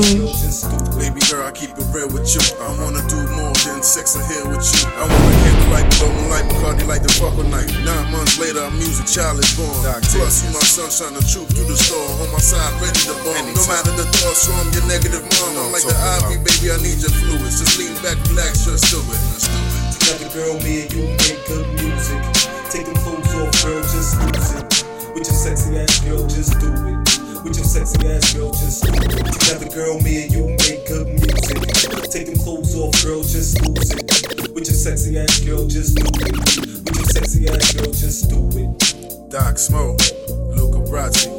[0.96, 2.40] Baby girl, I keep it real with you.
[2.64, 4.88] I wanna do more than sex and here with you.
[4.96, 7.68] I wanna get right, but don't like Bacardi like the fuck with night.
[7.84, 9.68] Nine months later, our music child is born.
[10.16, 12.08] Plus, you my sunshine, the truth, you the store.
[12.24, 13.52] On my side, ready to bomb.
[13.52, 15.60] No matter the thoughts from your negative mom.
[15.60, 17.60] I'm like the ivy, baby, I need your fluids.
[17.60, 19.20] Just lean back, relax, just do it.
[19.36, 19.92] Let's do it.
[19.92, 22.16] Together, girl, me and you make good music.
[22.72, 24.64] Take them clothes off, girl, just lose it.
[25.12, 27.05] With your sexy ass, girl, just do it.
[27.46, 29.30] With your sexy ass, girl, just do it.
[29.30, 31.62] Together, girl, me and you make good music.
[32.10, 34.50] Take them clothes off, girl, just lose it.
[34.50, 36.34] With your sexy ass, girl, just do it.
[36.82, 39.30] With your sexy ass, girl, just do it.
[39.30, 40.02] Doc Smoke,
[40.58, 41.30] Luca Brasi.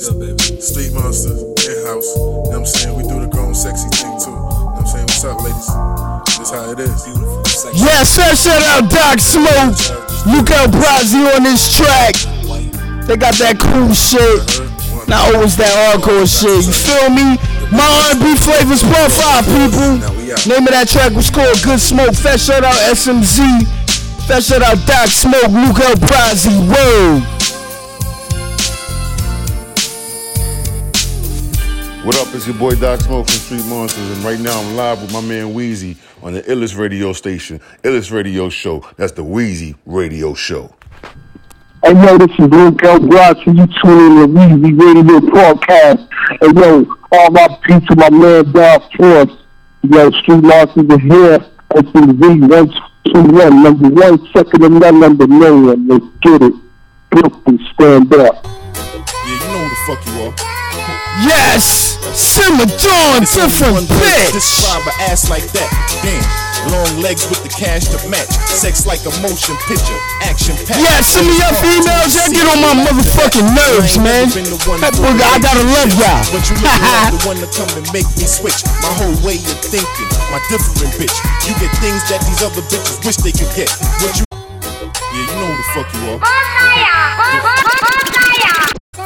[0.00, 0.40] Yeah, baby.
[0.56, 2.08] Street Monster, in house.
[2.16, 2.96] You know what I'm saying?
[2.96, 4.32] We do the grown sexy thing too.
[4.32, 5.04] You know what I'm saying?
[5.04, 5.68] What's up, ladies?
[6.40, 6.96] This how it is.
[7.04, 7.44] Beautiful.
[7.44, 7.76] Sexy.
[7.76, 9.76] Yes, fat shout out Doc Smoke.
[10.24, 12.16] Luca Brasi on this track.
[13.04, 14.80] They got that cool shit.
[15.08, 16.66] Not always that hardcore shit.
[16.66, 17.36] You feel me?
[17.70, 19.98] My R&B flavors part five, people.
[20.46, 22.14] Name of that track was called Good Smoke.
[22.14, 23.66] Fat shout out SMZ.
[24.26, 26.52] Fat shout out Doc Smoke, Luca Brasi.
[26.68, 27.22] Word.
[32.04, 32.34] What up?
[32.34, 35.20] It's your boy Doc Smoke from Street Monsters, and right now I'm live with my
[35.20, 38.84] man Wheezy on the Illest Radio Station, Illest Radio Show.
[38.96, 40.74] That's the Wheezy Radio Show.
[41.84, 43.46] Hey, yo, this is Luca Brasi.
[43.46, 46.08] You tune in to Weezy Radio Podcast.
[46.40, 49.36] And yo, all my peace to my man Dark Force.
[49.82, 51.38] Yo, Street Monsters are here.
[51.74, 55.88] SUV 121, number one, second and none under million.
[55.88, 56.54] Let's get it.
[57.10, 58.44] Brooklyn, stand up.
[58.44, 58.52] Yeah,
[59.26, 60.34] you know who the fuck you are.
[61.26, 61.98] Yes!
[62.16, 64.32] Simmer Dawn, It's only different one word bitch!
[64.34, 66.00] Describe an ass like that.
[66.04, 66.41] Damn.
[66.70, 68.30] Long legs with the cash to match.
[68.46, 69.98] Sex like a motion picture.
[70.22, 70.78] Action packed.
[70.78, 72.14] Yeah, send me your females.
[72.14, 74.30] Y'all get on my motherfucking nerves, man.
[74.78, 76.22] That booger, I gotta love y'all.
[76.30, 79.42] But you looking like the one to come and make me switch my whole way
[79.42, 80.10] of thinking.
[80.30, 81.16] My different bitch.
[81.48, 83.66] You get things that these other bitches wish they could get.
[83.98, 84.26] What you?
[84.30, 86.20] Yeah, you know who the fuck you are.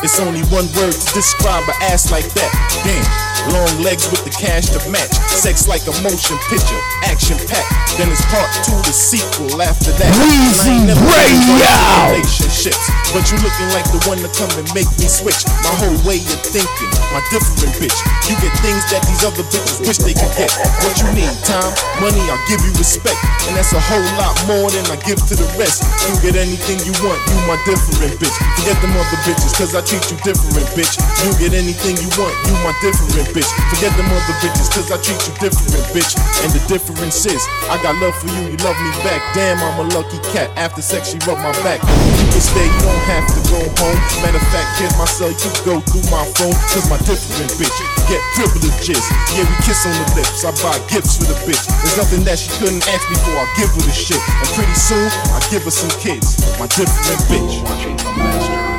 [0.04, 2.52] It's only one word to describe an ass like that.
[2.84, 3.35] Damn.
[3.54, 5.12] Long legs with the cash to match.
[5.30, 6.80] Sex like a motion picture.
[7.06, 7.70] Action packed.
[7.98, 10.10] Then it's part two, the sequel after that.
[10.18, 12.16] Weezy And I ain't never been in Radio.
[12.16, 12.82] relationships.
[13.14, 16.18] But you looking like the one to come and make me switch my whole way
[16.20, 16.90] of thinking.
[17.14, 17.96] My different bitch.
[18.26, 20.50] You get things that these other bitches wish they could get.
[20.82, 21.30] What you need?
[21.46, 21.70] Time,
[22.02, 23.16] money, I'll give you respect.
[23.46, 25.86] And that's a whole lot more than I give to the rest.
[26.10, 28.36] You get anything you want, you my different bitch.
[28.58, 30.98] Forget them other bitches, cause I treat you different, bitch.
[31.22, 33.35] You get anything you want, you my different bitch.
[33.44, 36.16] Forget them other bitches, cause I treat you different, bitch.
[36.40, 39.20] And the difference is, I got love for you, you love me back.
[39.36, 40.48] Damn, I'm a lucky cat.
[40.56, 41.82] After sex, she rub my back.
[41.82, 43.98] You can stay, you don't have to go home.
[44.24, 46.56] Matter of fact, here's my cell, you go through my phone.
[46.72, 47.76] Cause my different bitch
[48.08, 49.02] get privileges.
[49.34, 50.46] Yeah, we kiss on the lips.
[50.46, 51.66] I buy gifts for the bitch.
[51.82, 53.34] There's nothing that she couldn't ask me for.
[53.34, 54.20] I give her the shit.
[54.20, 56.38] And pretty soon, I give her some kids.
[56.56, 58.75] My different bitch.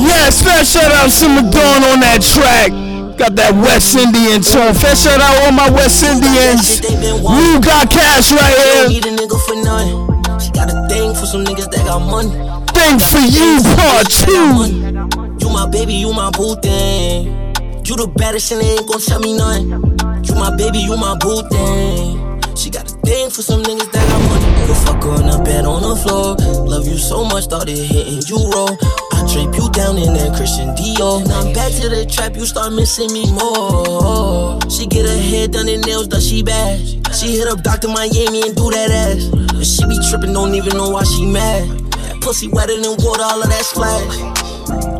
[0.00, 2.70] Yeah, special shout out to Dawn on that track.
[3.16, 4.74] Got that West Indian tone.
[4.74, 6.82] First shout out all my West Indians.
[6.82, 8.88] You got cash right here.
[8.88, 10.40] Need a nigga for none.
[10.40, 12.34] She got a thing for some niggas that got money.
[12.74, 15.38] Thing for you, part two.
[15.38, 17.26] You my baby, you my boo thing.
[17.86, 19.70] You the baddest and they ain't gon' tell me none.
[20.24, 22.40] You my baby, you my boo thing.
[22.56, 24.48] She got a thing for some niggas that got money.
[24.66, 26.36] You fuck on a bed on the floor.
[26.64, 28.72] Love you so much, it hitting you roll.
[29.12, 31.26] I drape you down in that Christian Dior.
[31.28, 34.58] Now I'm back to the trap, you start missing me more.
[34.70, 36.80] She get her hair done and nails done, she bad.
[37.14, 37.88] She hit up Dr.
[37.88, 39.28] Miami and do that ass.
[39.30, 41.68] And she be tripping, don't even know why she mad.
[42.20, 44.16] Pussy wetter than water, all of that splash.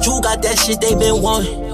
[0.06, 1.64] You got that shit they been wanting.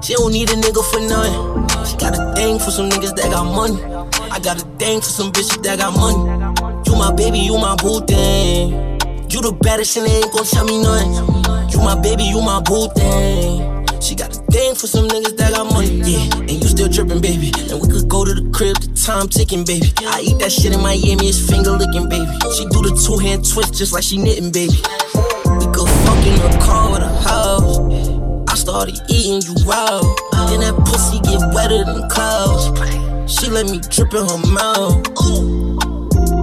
[0.00, 1.68] She don't need a nigga for none.
[1.84, 3.89] She got a thing for some niggas that got money.
[4.30, 6.22] I got a thing for some bitches that got money.
[6.86, 8.70] You my baby, you my boo thing.
[9.30, 11.70] You the baddest and they ain't gon' tell me none.
[11.70, 13.86] You my baby, you my boo thing.
[14.00, 15.98] She got a thing for some niggas that got money.
[16.06, 17.50] Yeah, and you still drippin', baby.
[17.70, 19.90] And we could go to the crib, the time ticking, baby.
[20.06, 22.30] I eat that shit in Miami, it's finger licking, baby.
[22.54, 24.78] She do the two hand twist just like she knitting, baby.
[25.58, 27.82] We could fuck in car with a house.
[28.46, 30.00] I started eating you raw.
[30.46, 33.09] Then that pussy get wetter than clouds.
[33.30, 35.06] She let me drip in her mouth.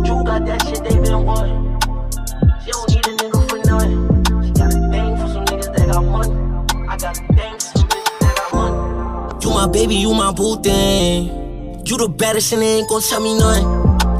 [0.07, 1.77] You got that shit they been wanting.
[2.63, 4.45] She don't need a nigga for nothing.
[4.45, 6.87] She got a thing for some niggas that got money.
[6.87, 9.43] I got a thing for some bitches that got money.
[9.43, 11.85] You my baby, you my boo thing.
[11.85, 13.65] You the baddest and they ain't gon' tell me nothing.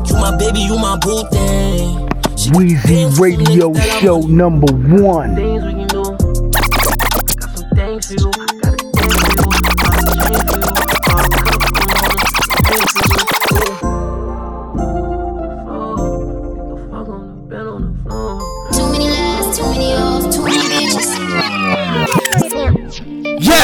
[0.06, 2.10] You my baby, you my boo thing.
[2.52, 5.36] Weezy Radio Show number one.
[5.36, 6.04] Things we can do.
[6.52, 8.47] Got some things for you.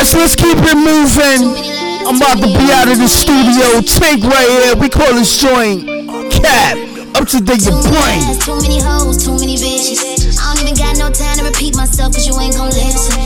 [0.04, 1.56] Yes, let's keep it moving.
[2.04, 3.80] I'm about to be out of the studio.
[3.80, 4.76] Tank right here.
[4.76, 5.88] We call this joint
[6.28, 6.76] Cap.
[7.16, 8.20] Up to the your brain.
[8.44, 10.36] Too many hoes, too many bitches.
[10.44, 13.23] I don't even got no time to repeat myself, cause you ain't gon' listen.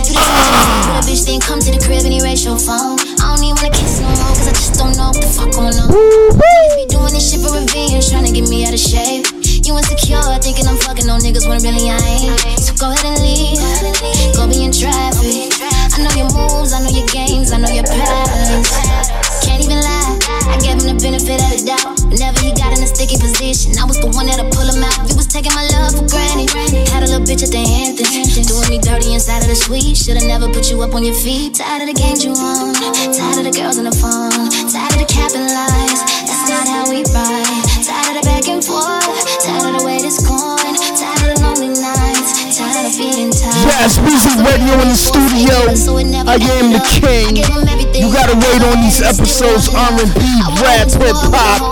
[29.48, 29.96] Of the suite.
[29.96, 31.56] Should've never put you up on your feet.
[31.56, 32.74] Tired of the games you on,
[33.16, 34.32] tired of the girls on the phone,
[34.68, 36.00] tired of the capping lies.
[36.28, 37.64] That's not how we ride.
[37.80, 39.07] Tired of the back and forth,
[43.88, 45.56] Yes, Weezy Radio in the studio.
[46.28, 47.40] I am the king.
[47.96, 50.20] You gotta wait on these episodes: R&B,
[50.60, 51.64] rap, hip hop,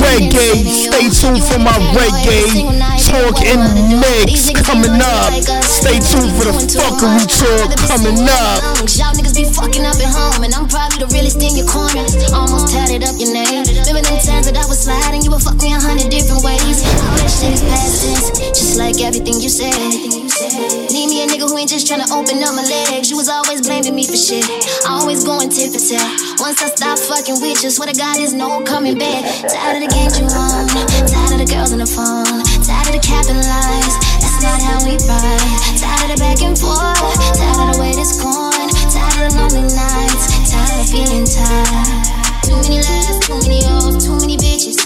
[0.00, 0.64] reggae.
[0.64, 2.64] Stay tuned for my reggae
[3.04, 5.28] talk in the mix coming up.
[5.60, 8.64] Stay tuned for the fuckery talk coming up.
[8.96, 12.08] Y'all niggas be fucking up at home, and I'm probably the realest in your corner.
[12.32, 13.68] Almost tatted up your name.
[13.84, 16.80] Remember them times that I was sliding, you would fuck me a hundred different ways.
[17.04, 20.27] All that shit is past tense, just like everything you said.
[20.38, 23.10] Need me a nigga who ain't just tryna open up my legs.
[23.10, 24.46] You was always blaming me for shit,
[24.86, 25.98] I always going tip for tail.
[26.38, 29.26] Once I stop fucking with you, swear to God, there's no coming back.
[29.50, 30.70] Tired of the games you won,
[31.10, 33.94] tired of the girls on the phone, tired of the capping lies.
[34.22, 35.58] That's not how we ride.
[35.74, 39.42] Tired of the back and forth, tired of the way this going, tired of the
[39.42, 40.22] lonely nights,
[40.54, 41.98] tired of feeling tired.
[42.46, 44.78] Too many lies, too many hoes, too many bitches.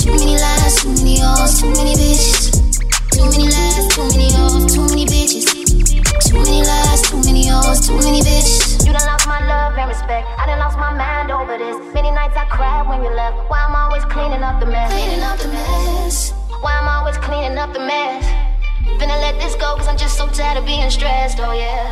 [0.00, 2.49] Too many lies, too many hoes, too many bitches.
[3.20, 5.44] Too many lies, too many hoes, too many bitches.
[6.24, 8.80] Too many lies, too many hoes, too many bitches.
[8.86, 10.26] You done lost my love and respect.
[10.38, 11.76] I done lost my mind over this.
[11.92, 13.36] Many nights I cried when you left.
[13.50, 14.90] Why I'm always cleaning up the mess?
[14.90, 16.32] Cleaning up the mess.
[16.62, 18.24] Why I'm always cleaning up the mess?
[18.96, 21.90] Finna let this go, cause I'm just so tired of being stressed, oh yeah.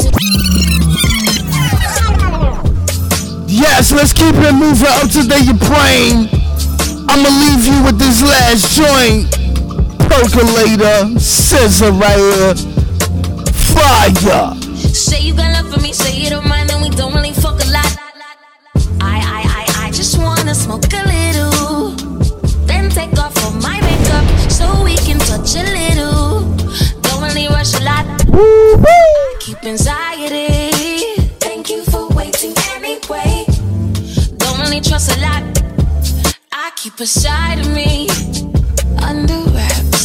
[3.47, 6.33] Yes, let's keep it moving up to the your brain.
[7.05, 9.38] I'ma leave you with this last joint.
[10.09, 12.55] Percolator, SZA right here.
[13.53, 14.55] Fire.
[14.95, 17.63] Say you got love for me, say you don't mind, and we don't really fuck
[17.63, 17.97] a lot.
[19.01, 21.91] I, I, I, I just wanna smoke a little.
[22.67, 26.41] Then take off all my makeup so we can touch a little.
[27.03, 28.07] Don't really rush a lot.
[28.33, 30.71] I keep anxiety.
[31.39, 33.45] Thank you for waiting anyway.
[34.39, 35.43] Don't really trust a lot.
[36.53, 38.09] I keep a side of me
[39.03, 39.98] under wraps.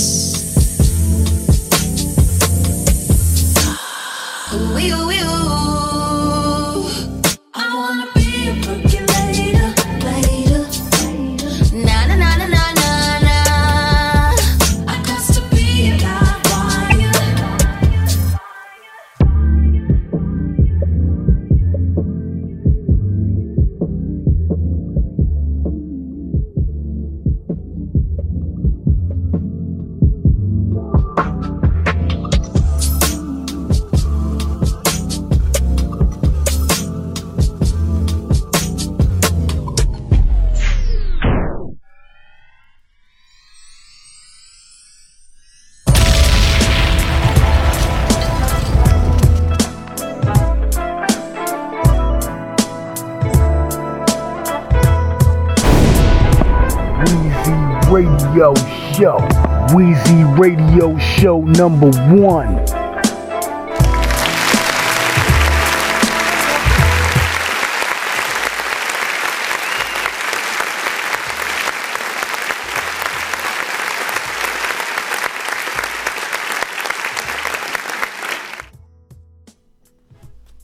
[61.44, 62.66] Show number one.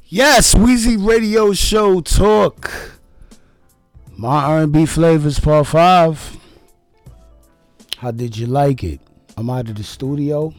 [0.07, 2.71] Yes, Wheezy Radio Show talk.
[4.17, 6.37] My R&B flavors part five.
[7.97, 9.01] How did you like it?
[9.37, 10.53] I'm out of the studio.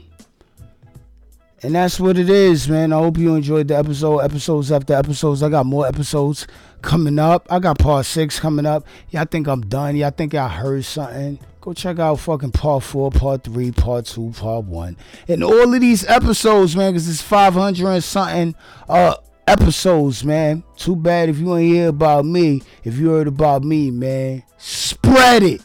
[1.62, 2.92] And that's what it is, man.
[2.92, 4.20] I hope you enjoyed the episode.
[4.20, 5.42] Episodes after episodes.
[5.42, 6.46] I got more episodes
[6.80, 7.46] coming up.
[7.50, 8.86] I got part six coming up.
[9.10, 9.96] Y'all think I'm done.
[9.96, 11.38] Y'all think I heard something.
[11.60, 14.96] Go check out fucking part four, part three, part two, part one.
[15.28, 18.54] And all of these episodes, man, because it's 500 and something
[18.88, 20.62] uh episodes, man.
[20.76, 22.62] Too bad if you ain't hear about me.
[22.84, 25.60] If you heard about me, man, spread it.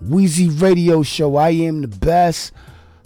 [0.00, 1.34] Wheezy Radio Show.
[1.34, 2.52] I am the best.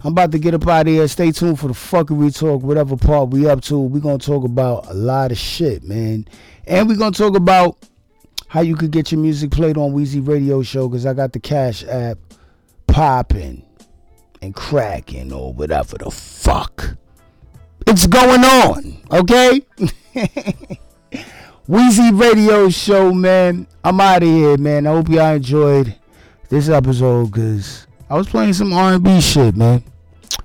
[0.05, 1.09] I'm about to get up out of here.
[1.09, 3.79] Stay tuned for the fuckery talk, whatever part we up to.
[3.79, 6.29] we to talk about a lot of shit, man.
[6.67, 7.77] And we to talk about
[8.47, 11.41] how you could get your music played on Wheezy Radio Show because I got the
[11.41, 12.19] Cash app
[12.87, 13.65] popping
[14.41, 16.97] and cracking or whatever the fuck.
[17.89, 19.63] It's going on, okay?
[21.67, 23.67] Wheezy Radio Show, man.
[23.83, 24.87] I'm out of here, man.
[24.87, 25.97] I hope y'all enjoyed
[26.49, 29.85] this episode because I was playing some R&B shit, man.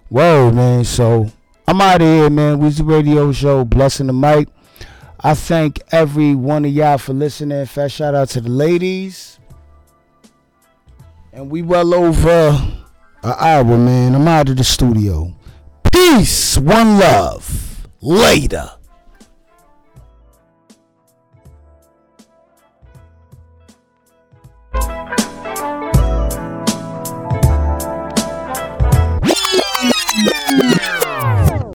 [0.10, 0.84] Whoa, man.
[0.84, 1.32] So
[1.68, 2.60] I'm out of here, man.
[2.60, 4.50] Weezy Radio Show, blessing the mic.
[5.22, 7.66] I thank every one of y'all for listening.
[7.66, 9.40] Fast shout out to the ladies.
[11.32, 12.30] And we well over
[13.24, 14.14] an hour, man.
[14.16, 15.34] I'm out of the studio.
[15.90, 17.88] Peace, one love.
[18.02, 18.72] Later.